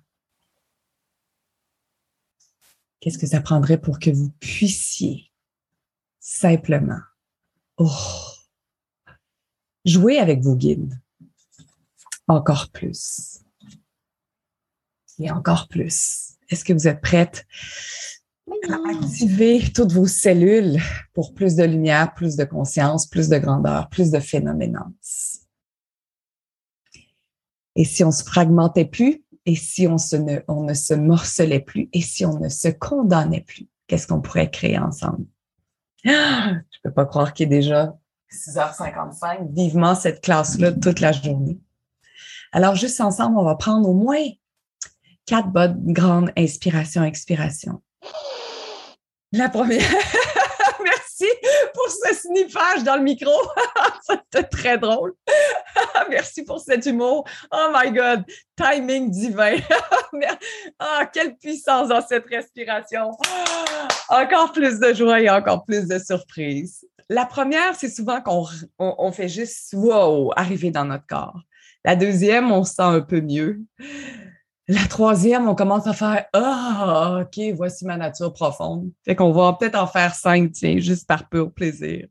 Qu'est-ce 3.00 3.18
que 3.18 3.26
ça 3.26 3.40
prendrait 3.40 3.80
pour 3.80 3.98
que 3.98 4.10
vous 4.10 4.30
puissiez 4.38 5.32
simplement 6.20 7.00
oh, 7.78 7.90
jouer 9.84 10.20
avec 10.20 10.42
vos 10.42 10.54
guides 10.54 10.96
encore 12.28 12.70
plus? 12.70 13.40
Et 15.18 15.28
encore 15.32 15.66
plus. 15.66 16.34
Est-ce 16.50 16.64
que 16.64 16.72
vous 16.72 16.86
êtes 16.86 17.00
prête 17.00 17.48
à 18.70 18.90
activer 18.90 19.72
toutes 19.72 19.90
vos 19.90 20.06
cellules 20.06 20.80
pour 21.14 21.34
plus 21.34 21.56
de 21.56 21.64
lumière, 21.64 22.14
plus 22.14 22.36
de 22.36 22.44
conscience, 22.44 23.08
plus 23.08 23.28
de 23.28 23.38
grandeur, 23.38 23.88
plus 23.88 24.12
de 24.12 24.20
phénoménance? 24.20 25.43
Et 27.76 27.84
si 27.84 28.04
on 28.04 28.10
se 28.10 28.24
fragmentait 28.24 28.84
plus, 28.84 29.24
et 29.46 29.56
si 29.56 29.86
on, 29.86 29.98
se 29.98 30.16
ne, 30.16 30.38
on 30.48 30.62
ne 30.62 30.74
se 30.74 30.94
morcelait 30.94 31.60
plus, 31.60 31.88
et 31.92 32.00
si 32.00 32.24
on 32.24 32.38
ne 32.38 32.48
se 32.48 32.68
condamnait 32.68 33.42
plus, 33.42 33.68
qu'est-ce 33.86 34.06
qu'on 34.06 34.20
pourrait 34.20 34.50
créer 34.50 34.78
ensemble? 34.78 35.26
Ah, 36.06 36.52
je 36.70 36.78
peux 36.82 36.92
pas 36.92 37.06
croire 37.06 37.32
qu'il 37.32 37.46
est 37.46 37.58
déjà 37.60 37.96
6h55, 38.32 39.52
vivement 39.52 39.94
cette 39.94 40.22
classe-là 40.22 40.72
toute 40.72 41.00
la 41.00 41.12
journée. 41.12 41.58
Alors, 42.52 42.74
juste 42.74 43.00
ensemble, 43.00 43.38
on 43.38 43.44
va 43.44 43.56
prendre 43.56 43.88
au 43.88 43.94
moins 43.94 44.24
quatre 45.26 45.48
bonnes 45.48 45.92
grandes 45.92 46.30
inspirations, 46.36 47.04
expirations. 47.04 47.82
La 49.32 49.48
première, 49.48 49.80
ce 51.88 52.14
sniffage 52.14 52.84
dans 52.84 52.96
le 52.96 53.02
micro. 53.02 53.32
C'était 54.08 54.44
très 54.44 54.78
drôle. 54.78 55.14
merci 56.10 56.44
pour 56.44 56.60
cet 56.60 56.86
humour. 56.86 57.24
Oh 57.52 57.68
my 57.72 57.92
God, 57.92 58.24
timing 58.56 59.10
divin. 59.10 59.56
ah, 60.78 61.06
quelle 61.12 61.36
puissance 61.36 61.88
dans 61.88 62.06
cette 62.06 62.26
respiration. 62.26 63.10
encore 64.08 64.52
plus 64.52 64.78
de 64.78 64.92
joie 64.92 65.20
et 65.20 65.30
encore 65.30 65.64
plus 65.64 65.86
de 65.86 65.98
surprises. 65.98 66.86
La 67.08 67.26
première, 67.26 67.74
c'est 67.74 67.90
souvent 67.90 68.20
qu'on 68.22 68.46
on, 68.78 69.12
fait 69.12 69.28
juste 69.28 69.74
wow, 69.74 70.32
arriver 70.36 70.70
dans 70.70 70.86
notre 70.86 71.06
corps. 71.06 71.38
La 71.84 71.96
deuxième, 71.96 72.50
on 72.50 72.64
se 72.64 72.74
sent 72.74 72.82
un 72.82 73.02
peu 73.02 73.20
mieux. 73.20 73.60
La 74.66 74.86
troisième, 74.86 75.46
on 75.46 75.54
commence 75.54 75.86
à 75.86 75.92
faire 75.92 76.24
Ah, 76.32 77.20
OK, 77.22 77.38
voici 77.54 77.84
ma 77.84 77.98
nature 77.98 78.32
profonde. 78.32 78.90
Fait 79.04 79.14
qu'on 79.14 79.32
va 79.32 79.52
peut-être 79.52 79.74
en 79.74 79.86
faire 79.86 80.14
cinq, 80.14 80.52
tiens, 80.52 80.78
juste 80.78 81.06
par 81.06 81.28
pur 81.28 81.52
plaisir. 81.52 82.08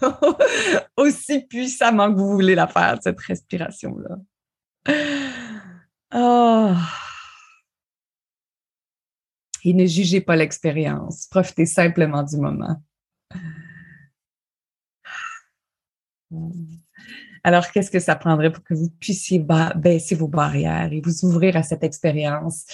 Aussi 0.96 1.40
puissamment 1.46 2.12
que 2.12 2.18
vous 2.18 2.32
voulez 2.32 2.56
la 2.56 2.66
faire, 2.66 2.98
cette 3.00 3.20
respiration-là. 3.20 4.16
Ah. 6.10 6.76
Et 9.64 9.72
ne 9.72 9.86
jugez 9.86 10.20
pas 10.20 10.34
l'expérience. 10.34 11.28
Profitez 11.30 11.66
simplement 11.66 12.24
du 12.24 12.36
moment. 12.36 12.82
Alors, 17.44 17.70
qu'est-ce 17.72 17.90
que 17.90 17.98
ça 17.98 18.14
prendrait 18.14 18.52
pour 18.52 18.62
que 18.62 18.74
vous 18.74 18.88
puissiez 19.00 19.44
baisser 19.74 20.14
vos 20.14 20.28
barrières 20.28 20.92
et 20.92 21.00
vous 21.00 21.24
ouvrir 21.24 21.56
à 21.56 21.62
cette 21.62 21.82
expérience, 21.82 22.64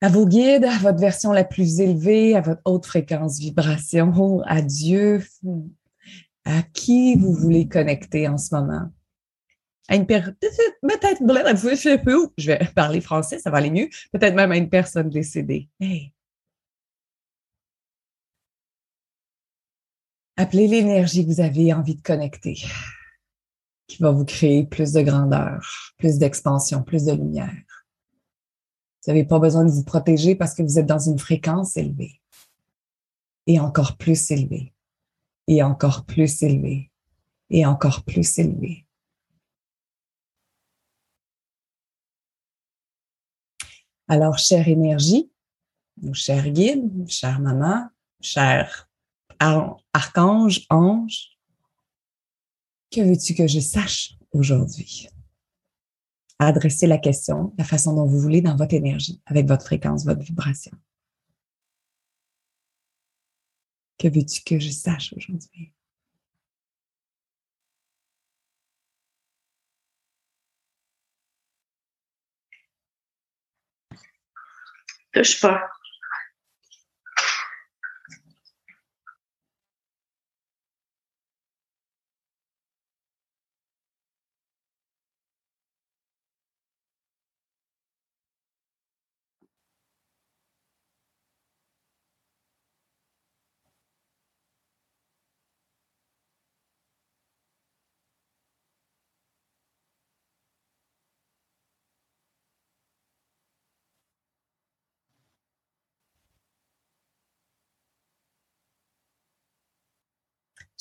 à 0.00 0.08
vos 0.08 0.26
guides, 0.26 0.64
à 0.64 0.78
votre 0.78 0.98
version 0.98 1.32
la 1.32 1.44
plus 1.44 1.80
élevée, 1.80 2.34
à 2.34 2.40
votre 2.40 2.60
haute 2.64 2.86
fréquence 2.86 3.38
vibration, 3.38 4.42
à 4.46 4.62
Dieu, 4.62 5.24
à 6.44 6.62
qui 6.74 7.14
vous 7.14 7.32
voulez 7.32 7.68
connecter 7.68 8.26
en 8.26 8.36
ce 8.36 8.54
moment? 8.54 8.90
À 9.88 9.96
une 9.96 10.06
personne, 10.06 10.34
peut-être, 10.82 11.20
je 12.38 12.46
vais 12.46 12.58
parler 12.74 13.00
français, 13.00 13.38
ça 13.38 13.50
va 13.50 13.58
aller 13.58 13.70
mieux, 13.70 13.88
peut-être 14.12 14.34
même 14.34 14.50
à 14.50 14.56
une 14.56 14.70
personne 14.70 15.08
décédée. 15.08 15.68
Appelez 20.36 20.66
l'énergie 20.66 21.24
que 21.24 21.30
vous 21.30 21.40
avez 21.40 21.72
envie 21.72 21.94
de 21.94 22.02
connecter 22.02 22.56
qui 23.86 24.02
va 24.02 24.10
vous 24.10 24.24
créer 24.24 24.64
plus 24.64 24.92
de 24.92 25.02
grandeur, 25.02 25.60
plus 25.98 26.18
d'expansion, 26.18 26.82
plus 26.82 27.04
de 27.04 27.12
lumière. 27.12 27.62
Vous 29.04 29.12
n'avez 29.12 29.24
pas 29.24 29.38
besoin 29.38 29.64
de 29.64 29.70
vous 29.70 29.84
protéger 29.84 30.34
parce 30.34 30.54
que 30.54 30.62
vous 30.62 30.78
êtes 30.78 30.86
dans 30.86 30.98
une 30.98 31.18
fréquence 31.18 31.76
élevée. 31.76 32.20
Et 33.46 33.58
encore 33.58 33.96
plus 33.96 34.30
élevée. 34.30 34.72
Et 35.48 35.62
encore 35.62 36.04
plus 36.04 36.42
élevée. 36.42 36.90
Et 37.50 37.66
encore 37.66 38.04
plus 38.04 38.38
élevée. 38.38 38.86
Alors, 44.08 44.38
chère 44.38 44.68
énergie, 44.68 45.30
chers 46.12 46.50
guides, 46.50 47.08
chère 47.08 47.40
maman, 47.40 47.88
cher 48.20 48.88
archange, 49.38 50.66
ange, 50.70 51.31
que 52.92 53.00
veux-tu 53.00 53.34
que 53.34 53.46
je 53.46 53.58
sache 53.58 54.14
aujourd'hui? 54.32 55.08
Adressez 56.38 56.86
la 56.86 56.98
question 56.98 57.54
la 57.58 57.64
façon 57.64 57.94
dont 57.94 58.06
vous 58.06 58.18
voulez 58.20 58.42
dans 58.42 58.56
votre 58.56 58.74
énergie, 58.74 59.20
avec 59.26 59.46
votre 59.46 59.64
fréquence, 59.64 60.04
votre 60.04 60.22
vibration. 60.22 60.72
Que 63.98 64.08
veux-tu 64.08 64.42
que 64.42 64.58
je 64.58 64.70
sache 64.70 65.14
aujourd'hui? 65.16 65.72
Touche 75.12 75.40
pas. 75.40 75.60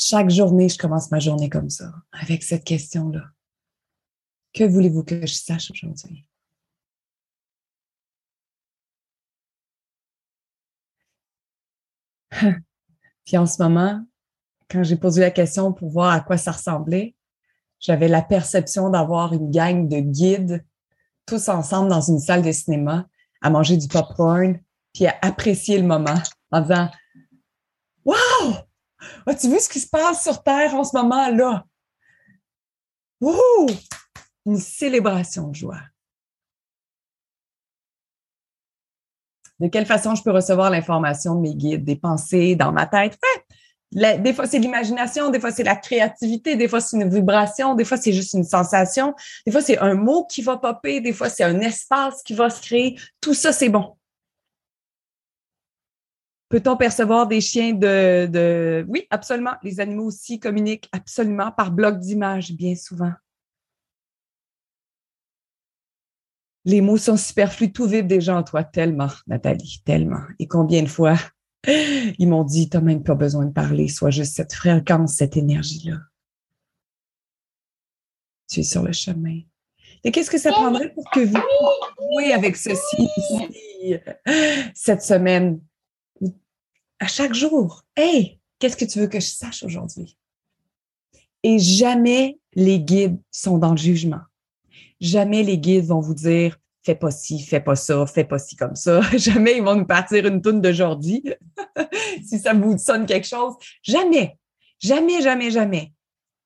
Chaque 0.04 0.32
journée, 0.32 0.68
je 0.68 0.80
commence 0.80 1.12
ma 1.12 1.20
journée 1.20 1.48
comme 1.48 1.70
ça, 1.70 1.94
avec 2.12 2.42
cette 2.42 2.64
question-là. 2.64 3.22
Que 4.52 4.64
voulez-vous 4.64 5.04
que 5.04 5.28
je 5.28 5.36
sache 5.36 5.70
aujourd'hui? 5.70 6.26
Puis 13.26 13.38
en 13.38 13.46
ce 13.46 13.62
moment, 13.62 14.04
quand 14.72 14.82
j'ai 14.82 14.96
posé 14.96 15.22
la 15.22 15.30
question 15.30 15.72
pour 15.72 15.92
voir 15.92 16.12
à 16.12 16.22
quoi 16.22 16.38
ça 16.38 16.54
ressemblait, 16.54 17.16
j'avais 17.80 18.08
la 18.08 18.24
perception 18.24 18.90
d'avoir 18.90 19.34
une 19.34 19.52
gang 19.52 19.88
de 19.88 20.00
guides 20.00 20.66
tous 21.28 21.48
ensemble 21.48 21.90
dans 21.90 22.02
une 22.02 22.18
salle 22.18 22.42
de 22.42 22.52
cinéma 22.52 23.08
à 23.40 23.52
manger 23.52 23.78
du 23.78 23.88
popcorn 23.88 24.60
puis 24.96 25.06
à 25.06 25.16
apprécier 25.22 25.78
le 25.78 25.86
moment 25.86 26.20
en 26.50 26.62
disant 26.62 26.90
Wow! 28.04 28.71
As-tu 29.26 29.50
vu 29.50 29.60
ce 29.60 29.70
qui 29.70 29.80
se 29.80 29.88
passe 29.88 30.24
sur 30.24 30.42
Terre 30.44 30.76
en 30.76 30.84
ce 30.84 30.96
moment-là? 30.98 31.66
Wouhou! 33.20 33.68
Une 34.46 34.58
célébration 34.58 35.50
de 35.50 35.56
joie. 35.56 35.82
De 39.60 39.68
quelle 39.68 39.86
façon 39.86 40.16
je 40.16 40.24
peux 40.24 40.32
recevoir 40.32 40.72
l'information 40.72 41.36
de 41.36 41.42
mes 41.42 41.54
guides, 41.54 41.86
des 41.86 41.96
pensées 41.96 42.56
dans 42.56 42.72
ma 42.72 42.88
tête? 42.88 43.20
des 43.94 44.34
fois, 44.34 44.48
c'est 44.48 44.60
l'imagination, 44.60 45.30
des 45.30 45.40
fois, 45.40 45.52
c'est 45.52 45.64
la 45.64 45.76
créativité, 45.76 46.56
des 46.56 46.68
fois, 46.68 46.80
c'est 46.80 46.98
une 46.98 47.10
vibration, 47.14 47.76
des 47.76 47.84
fois, 47.84 47.98
c'est 47.98 48.14
juste 48.14 48.34
une 48.34 48.46
sensation, 48.46 49.14
des 49.46 49.52
fois, 49.52 49.62
c'est 49.62 49.78
un 49.80 49.96
mot 49.96 50.26
qui 50.26 50.42
va 50.42 50.58
popper, 50.58 51.02
des 51.02 51.14
fois, 51.14 51.30
c'est 51.30 51.44
un 51.44 51.60
espace 51.60 52.24
qui 52.24 52.34
va 52.34 52.50
se 52.50 52.62
créer. 52.62 52.98
Tout 53.20 53.34
ça, 53.34 53.52
c'est 53.52 53.70
bon. 53.70 53.98
Peut-on 56.52 56.76
percevoir 56.76 57.28
des 57.28 57.40
chiens 57.40 57.72
de, 57.72 58.26
de... 58.26 58.86
Oui, 58.90 59.08
absolument. 59.10 59.54
Les 59.64 59.80
animaux 59.80 60.04
aussi 60.04 60.38
communiquent 60.38 60.90
absolument 60.92 61.50
par 61.50 61.72
bloc 61.72 61.98
d'images, 61.98 62.52
bien 62.52 62.76
souvent. 62.76 63.14
Les 66.66 66.82
mots 66.82 66.98
sont 66.98 67.16
superflus, 67.16 67.72
tout 67.72 67.86
vibre 67.86 68.10
déjà 68.10 68.36
en 68.36 68.44
toi, 68.44 68.66
tellement, 68.66 69.08
Nathalie, 69.28 69.82
tellement. 69.86 70.24
Et 70.40 70.48
combien 70.48 70.84
de 70.84 70.90
fois 70.90 71.16
ils 71.68 72.28
m'ont 72.28 72.44
dit, 72.44 72.70
tu 72.70 72.76
n'as 72.76 72.84
même 72.84 73.04
pas 73.04 73.16
besoin 73.16 73.46
de 73.46 73.54
parler, 73.54 73.88
soit 73.88 74.10
juste 74.10 74.36
cette 74.36 74.54
fréquence, 74.54 75.14
cette 75.14 75.38
énergie-là. 75.38 76.00
Tu 78.50 78.60
es 78.60 78.64
sur 78.64 78.84
le 78.84 78.92
chemin. 78.92 79.40
Et 80.04 80.12
qu'est-ce 80.12 80.30
que 80.30 80.38
ça 80.38 80.52
prendrait 80.52 80.92
pour 80.94 81.10
que 81.12 81.22
vous 81.22 81.40
jouiez 82.18 82.34
avec 82.34 82.58
ceci 82.58 83.08
cette 84.74 85.02
semaine? 85.02 85.62
À 87.02 87.08
chaque 87.08 87.34
jour. 87.34 87.84
Hey, 87.96 88.40
qu'est-ce 88.60 88.78
que 88.78 88.86
tu 88.86 89.00
veux 89.00 89.08
que 89.08 89.20
je 89.20 89.26
sache 89.26 89.64
aujourd'hui? 89.64 90.20
Et 91.42 91.58
jamais 91.58 92.38
les 92.54 92.80
guides 92.80 93.20
sont 93.32 93.58
dans 93.58 93.72
le 93.72 93.78
jugement. 93.78 94.22
Jamais 95.00 95.42
les 95.42 95.58
guides 95.58 95.86
vont 95.86 96.00
vous 96.00 96.14
dire 96.14 96.60
fais 96.84 96.94
pas 96.94 97.10
ci, 97.10 97.40
fais 97.42 97.60
pas 97.60 97.76
ça, 97.76 98.06
fais 98.06 98.24
pas 98.24 98.38
ci 98.38 98.56
comme 98.56 98.76
ça. 98.76 99.02
Jamais 99.18 99.58
ils 99.58 99.64
vont 99.64 99.76
nous 99.76 99.86
partir 99.86 100.28
une 100.28 100.42
toune 100.44 100.62
de 100.62 100.72
Jordi, 100.72 101.24
si 102.24 102.38
ça 102.38 102.54
vous 102.54 102.78
sonne 102.78 103.08
quelque 103.08 103.28
chose. 103.28 103.56
Jamais, 103.82 104.38
jamais, 104.80 105.22
jamais, 105.22 105.50
jamais. 105.50 105.94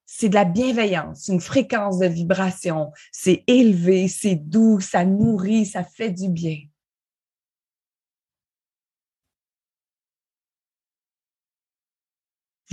C'est 0.06 0.30
de 0.30 0.36
la 0.36 0.46
bienveillance, 0.46 1.28
une 1.28 1.42
fréquence 1.42 2.00
de 2.00 2.08
vibration. 2.08 2.92
C'est 3.12 3.44
élevé, 3.48 4.08
c'est 4.08 4.36
doux, 4.36 4.80
ça 4.80 5.04
nourrit, 5.04 5.66
ça 5.66 5.84
fait 5.84 6.12
du 6.12 6.30
bien. 6.30 6.60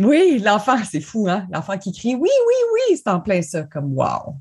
Oui, 0.05 0.41
l'enfant, 0.43 0.77
c'est 0.85 1.01
fou, 1.01 1.29
hein? 1.29 1.47
L'enfant 1.53 1.79
qui 1.79 1.93
crie 1.93 2.15
oui, 2.15 2.31
oui, 2.31 2.55
oui, 2.73 2.97
c'est 2.97 3.09
en 3.09 3.21
plein 3.21 3.43
ça, 3.43 3.65
comme 3.65 3.97
wow. 3.97 4.37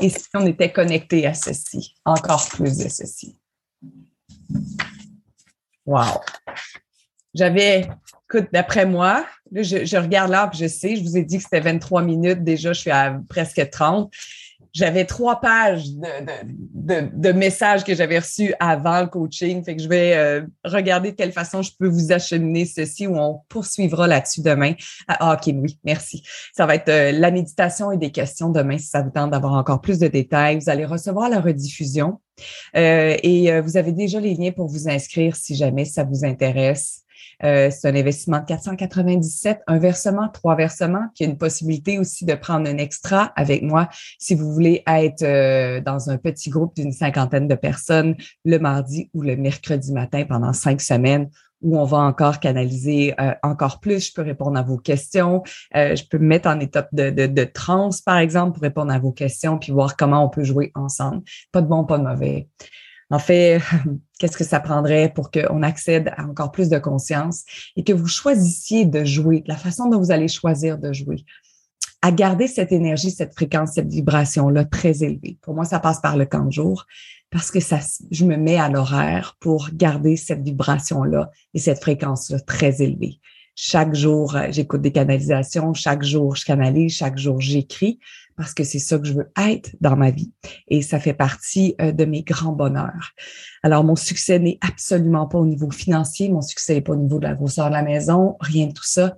Et 0.00 0.08
si 0.08 0.26
on 0.34 0.46
était 0.46 0.72
connecté 0.72 1.26
à 1.26 1.34
ceci, 1.34 1.94
encore 2.04 2.48
plus 2.48 2.78
de 2.78 2.88
ceci. 2.88 3.38
Wow. 5.84 6.20
J'avais, 7.34 7.88
écoute, 8.28 8.48
d'après 8.52 8.86
moi, 8.86 9.26
je, 9.52 9.96
regarde 9.96 10.30
là, 10.30 10.50
je 10.54 10.66
sais, 10.66 10.96
je 10.96 11.02
vous 11.02 11.16
ai 11.16 11.24
dit 11.24 11.38
que 11.38 11.44
c'était 11.44 11.60
23 11.60 12.02
minutes. 12.02 12.42
Déjà, 12.42 12.72
je 12.72 12.80
suis 12.80 12.90
à 12.90 13.20
presque 13.28 13.70
30 13.70 14.12
j'avais 14.72 15.04
trois 15.04 15.40
pages 15.40 15.90
de, 15.90 16.08
messages 17.32 17.84
que 17.84 17.94
j'avais 17.94 18.18
reçus 18.18 18.54
avant 18.60 19.00
le 19.00 19.06
coaching. 19.06 19.64
Fait 19.64 19.76
que 19.76 19.82
je 19.82 19.88
vais 19.88 20.14
euh, 20.16 20.42
regarder 20.64 21.12
de 21.12 21.16
quelle 21.16 21.32
façon 21.32 21.62
je 21.62 21.70
peux 21.78 21.88
vous 21.88 22.12
acheminer 22.12 22.64
ceci 22.64 23.06
ou 23.06 23.16
on 23.16 23.40
poursuivra 23.48 24.06
là-dessus 24.06 24.42
demain. 24.42 24.74
Ah, 25.08 25.34
OK, 25.34 25.54
oui, 25.54 25.78
merci. 25.84 26.22
Ça 26.52 26.66
va 26.66 26.74
être 26.74 26.88
euh, 26.88 27.12
la 27.12 27.30
méditation 27.30 27.92
et 27.92 27.98
des 27.98 28.10
questions 28.10 28.50
demain 28.50 28.78
si 28.78 28.86
ça 28.86 29.02
vous 29.02 29.10
tente 29.10 29.30
d'avoir 29.30 29.54
encore 29.54 29.80
plus 29.80 29.98
de 29.98 30.08
détails. 30.08 30.58
Vous 30.58 30.70
allez 30.70 30.84
recevoir 30.84 31.28
la 31.28 31.40
rediffusion 31.40 32.20
euh, 32.76 33.16
et 33.22 33.60
vous 33.60 33.76
avez 33.76 33.92
déjà 33.92 34.20
les 34.20 34.34
liens 34.34 34.52
pour 34.52 34.66
vous 34.66 34.88
inscrire 34.88 35.36
si 35.36 35.54
jamais 35.54 35.84
ça 35.84 36.04
vous 36.04 36.24
intéresse. 36.24 37.02
Euh, 37.44 37.70
c'est 37.70 37.88
un 37.88 37.94
investissement 37.94 38.40
de 38.40 38.46
497, 38.46 39.60
un 39.66 39.78
versement, 39.78 40.28
trois 40.28 40.54
versements, 40.54 41.08
qui 41.14 41.24
a 41.24 41.26
une 41.26 41.38
possibilité 41.38 41.98
aussi 41.98 42.24
de 42.24 42.34
prendre 42.34 42.68
un 42.68 42.78
extra 42.78 43.32
avec 43.36 43.62
moi 43.62 43.88
si 44.18 44.34
vous 44.34 44.52
voulez 44.52 44.82
être 44.86 45.22
euh, 45.22 45.80
dans 45.80 46.10
un 46.10 46.18
petit 46.18 46.50
groupe 46.50 46.74
d'une 46.76 46.92
cinquantaine 46.92 47.48
de 47.48 47.54
personnes 47.54 48.16
le 48.44 48.58
mardi 48.58 49.10
ou 49.14 49.22
le 49.22 49.36
mercredi 49.36 49.92
matin 49.92 50.24
pendant 50.24 50.52
cinq 50.52 50.80
semaines 50.80 51.28
où 51.60 51.78
on 51.78 51.84
va 51.84 51.98
encore 51.98 52.40
canaliser 52.40 53.14
euh, 53.20 53.34
encore 53.44 53.78
plus. 53.78 54.08
Je 54.08 54.12
peux 54.12 54.22
répondre 54.22 54.58
à 54.58 54.62
vos 54.62 54.78
questions. 54.78 55.42
je 55.72 56.02
peux 56.08 56.18
me 56.18 56.26
mettre 56.26 56.48
en 56.48 56.58
état 56.58 56.88
de, 56.92 57.10
de, 57.10 57.26
de 57.26 57.44
transe, 57.44 58.00
par 58.00 58.18
exemple, 58.18 58.54
pour 58.54 58.62
répondre 58.62 58.92
à 58.92 58.98
vos 58.98 59.12
questions 59.12 59.58
puis 59.58 59.72
voir 59.72 59.96
comment 59.96 60.24
on 60.24 60.28
peut 60.28 60.42
jouer 60.42 60.72
ensemble. 60.74 61.22
Pas 61.52 61.62
de 61.62 61.68
bon, 61.68 61.84
pas 61.84 61.98
de 61.98 62.04
mauvais. 62.04 62.48
En 63.12 63.18
fait, 63.18 63.60
qu'est-ce 64.22 64.36
que 64.36 64.44
ça 64.44 64.60
prendrait 64.60 65.12
pour 65.12 65.32
qu'on 65.32 65.64
accède 65.64 66.12
à 66.16 66.22
encore 66.22 66.52
plus 66.52 66.68
de 66.68 66.78
conscience 66.78 67.42
et 67.74 67.82
que 67.82 67.92
vous 67.92 68.06
choisissiez 68.06 68.84
de 68.84 69.04
jouer, 69.04 69.42
la 69.48 69.56
façon 69.56 69.88
dont 69.88 69.98
vous 69.98 70.12
allez 70.12 70.28
choisir 70.28 70.78
de 70.78 70.92
jouer, 70.92 71.24
à 72.02 72.12
garder 72.12 72.46
cette 72.46 72.70
énergie, 72.70 73.10
cette 73.10 73.34
fréquence, 73.34 73.72
cette 73.72 73.88
vibration-là 73.88 74.64
très 74.64 75.02
élevée. 75.02 75.38
Pour 75.42 75.54
moi, 75.54 75.64
ça 75.64 75.80
passe 75.80 76.00
par 76.00 76.16
le 76.16 76.24
camp 76.24 76.44
de 76.44 76.52
jour 76.52 76.86
parce 77.30 77.50
que 77.50 77.58
ça, 77.58 77.80
je 78.12 78.24
me 78.24 78.36
mets 78.36 78.58
à 78.58 78.68
l'horaire 78.68 79.36
pour 79.40 79.70
garder 79.72 80.16
cette 80.16 80.42
vibration-là 80.42 81.32
et 81.54 81.58
cette 81.58 81.80
fréquence-là 81.80 82.38
très 82.38 82.80
élevée. 82.80 83.18
Chaque 83.56 83.92
jour, 83.92 84.36
euh, 84.36 84.46
j'écoute 84.50 84.82
des 84.82 84.92
canalisations, 84.92 85.74
chaque 85.74 86.04
jour, 86.04 86.36
je 86.36 86.44
canalise, 86.44 86.94
chaque 86.94 87.18
jour, 87.18 87.40
j'écris 87.40 87.98
parce 88.36 88.54
que 88.54 88.64
c'est 88.64 88.78
ça 88.78 88.98
que 88.98 89.06
je 89.06 89.12
veux 89.12 89.30
être 89.36 89.70
dans 89.80 89.96
ma 89.96 90.10
vie. 90.10 90.32
Et 90.68 90.82
ça 90.82 90.98
fait 91.00 91.14
partie 91.14 91.74
euh, 91.80 91.92
de 91.92 92.04
mes 92.04 92.22
grands 92.22 92.52
bonheurs. 92.52 93.12
Alors, 93.62 93.84
mon 93.84 93.96
succès 93.96 94.38
n'est 94.38 94.58
absolument 94.60 95.26
pas 95.26 95.38
au 95.38 95.46
niveau 95.46 95.70
financier, 95.70 96.28
mon 96.28 96.42
succès 96.42 96.74
n'est 96.74 96.80
pas 96.80 96.92
au 96.92 96.96
niveau 96.96 97.18
de 97.18 97.26
la 97.26 97.34
grosseur 97.34 97.68
de 97.68 97.72
la 97.72 97.82
maison, 97.82 98.36
rien 98.40 98.66
de 98.66 98.72
tout 98.72 98.84
ça. 98.84 99.16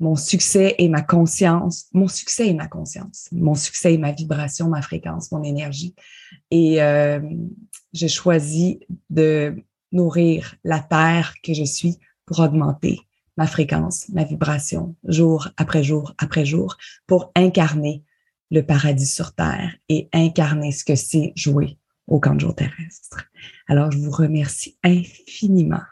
Mon 0.00 0.14
succès 0.14 0.76
est 0.78 0.88
ma 0.88 1.02
conscience. 1.02 1.86
Mon 1.92 2.06
succès 2.06 2.48
est 2.48 2.54
ma 2.54 2.68
conscience. 2.68 3.28
Mon 3.32 3.54
succès 3.54 3.94
est 3.94 3.98
ma 3.98 4.12
vibration, 4.12 4.68
ma 4.68 4.82
fréquence, 4.82 5.32
mon 5.32 5.42
énergie. 5.42 5.94
Et 6.50 6.80
euh, 6.80 7.20
je 7.92 8.06
choisis 8.06 8.76
de 9.10 9.56
nourrir 9.90 10.54
la 10.62 10.78
terre 10.78 11.34
que 11.42 11.52
je 11.52 11.64
suis 11.64 11.96
pour 12.26 12.40
augmenter 12.40 13.00
ma 13.36 13.46
fréquence, 13.46 14.08
ma 14.10 14.24
vibration, 14.24 14.96
jour 15.04 15.48
après 15.56 15.82
jour 15.82 16.12
après 16.18 16.44
jour, 16.44 16.76
pour 17.06 17.30
incarner 17.36 18.02
le 18.50 18.62
paradis 18.62 19.06
sur 19.06 19.34
Terre 19.34 19.74
et 19.88 20.08
incarner 20.12 20.72
ce 20.72 20.84
que 20.84 20.94
c'est 20.94 21.32
jouer 21.36 21.78
au 22.06 22.20
jour 22.38 22.54
terrestre. 22.54 23.28
Alors, 23.68 23.90
je 23.90 23.98
vous 23.98 24.10
remercie 24.10 24.78
infiniment 24.82 25.82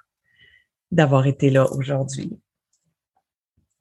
d'avoir 0.91 1.27
été 1.27 1.51
là 1.51 1.71
aujourd'hui. 1.73 2.39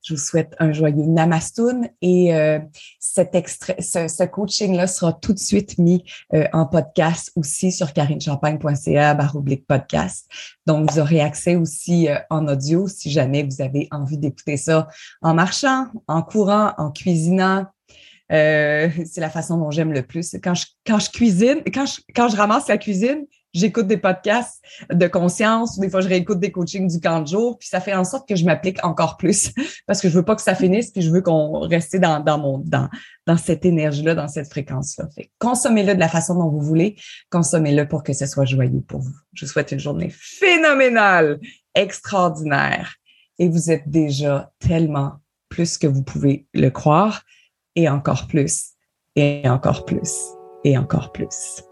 Je 0.03 0.13
vous 0.13 0.19
souhaite 0.19 0.55
un 0.59 0.71
joyeux 0.71 1.05
Namastoun 1.05 1.89
et 1.99 2.35
euh, 2.35 2.59
cet 2.99 3.33
extrait, 3.33 3.77
ce, 3.79 4.23
coaching-là 4.23 4.85
sera 4.85 5.13
tout 5.13 5.33
de 5.33 5.39
suite 5.39 5.79
mis 5.79 6.03
euh, 6.35 6.45
en 6.53 6.67
podcast 6.67 7.31
aussi 7.35 7.71
sur 7.71 7.91
carinechampagne.ca 7.91 9.15
baroblique 9.15 9.65
podcast. 9.65 10.29
Donc, 10.67 10.91
vous 10.91 10.99
aurez 10.99 11.21
accès 11.21 11.55
aussi 11.55 12.07
euh, 12.07 12.19
en 12.29 12.47
audio 12.47 12.88
si 12.88 13.09
jamais 13.09 13.41
vous 13.41 13.63
avez 13.63 13.88
envie 13.89 14.19
d'écouter 14.19 14.57
ça 14.57 14.88
en 15.23 15.33
marchant, 15.33 15.88
en 16.07 16.21
courant, 16.21 16.73
en 16.77 16.91
cuisinant, 16.91 17.65
euh, 18.31 18.89
c'est 19.05 19.21
la 19.21 19.29
façon 19.29 19.57
dont 19.57 19.71
j'aime 19.71 19.93
le 19.93 20.01
plus. 20.01 20.35
Quand 20.43 20.55
je, 20.55 20.65
quand 20.85 20.99
je 20.99 21.09
cuisine, 21.09 21.61
quand 21.73 21.85
je, 21.85 22.01
quand 22.15 22.27
je 22.27 22.35
ramasse 22.35 22.67
la 22.67 22.77
cuisine, 22.77 23.25
j'écoute 23.53 23.88
des 23.88 23.97
podcasts 23.97 24.61
de 24.91 25.07
conscience, 25.07 25.77
ou 25.77 25.81
des 25.81 25.89
fois 25.89 26.01
je 26.01 26.09
réécoute 26.09 26.39
des 26.39 26.51
coachings 26.51 26.88
du 26.88 26.99
camp 26.99 27.21
de 27.21 27.27
jour, 27.27 27.57
puis 27.57 27.67
ça 27.67 27.79
fait 27.79 27.93
en 27.93 28.03
sorte 28.03 28.27
que 28.27 28.35
je 28.35 28.43
m'applique 28.43 28.83
encore 28.83 29.17
plus 29.17 29.51
parce 29.88 30.01
que 30.01 30.09
je 30.09 30.15
veux 30.15 30.25
pas 30.25 30.35
que 30.35 30.41
ça 30.41 30.55
finisse, 30.55 30.91
puis 30.91 31.01
je 31.01 31.09
veux 31.09 31.21
qu'on 31.21 31.59
reste 31.59 31.95
dans, 31.95 32.19
dans 32.19 32.38
mon 32.38 32.57
dans, 32.59 32.89
dans 33.25 33.38
cette 33.38 33.65
énergie-là, 33.65 34.13
dans 34.13 34.27
cette 34.27 34.49
fréquence-là. 34.49 35.07
Consommez-le 35.39 35.95
de 35.95 35.99
la 35.99 36.09
façon 36.09 36.35
dont 36.35 36.49
vous 36.49 36.61
voulez, 36.61 36.97
consommez-le 37.29 37.88
pour 37.88 38.03
que 38.03 38.13
ce 38.13 38.25
soit 38.25 38.45
joyeux 38.45 38.81
pour 38.88 39.01
vous. 39.01 39.15
Je 39.33 39.45
vous 39.45 39.51
souhaite 39.51 39.71
une 39.71 39.79
journée 39.79 40.11
phénoménale, 40.11 41.39
extraordinaire, 41.73 42.95
et 43.39 43.49
vous 43.49 43.71
êtes 43.71 43.88
déjà 43.89 44.51
tellement 44.59 45.13
plus 45.49 45.77
que 45.77 45.88
vous 45.88 46.03
pouvez 46.03 46.47
le 46.53 46.69
croire 46.69 47.23
et 47.75 47.89
encore 47.89 48.27
plus 48.27 48.71
et 49.15 49.47
encore 49.47 49.85
plus 49.85 50.11
et 50.63 50.77
encore 50.77 51.11
plus. 51.11 51.63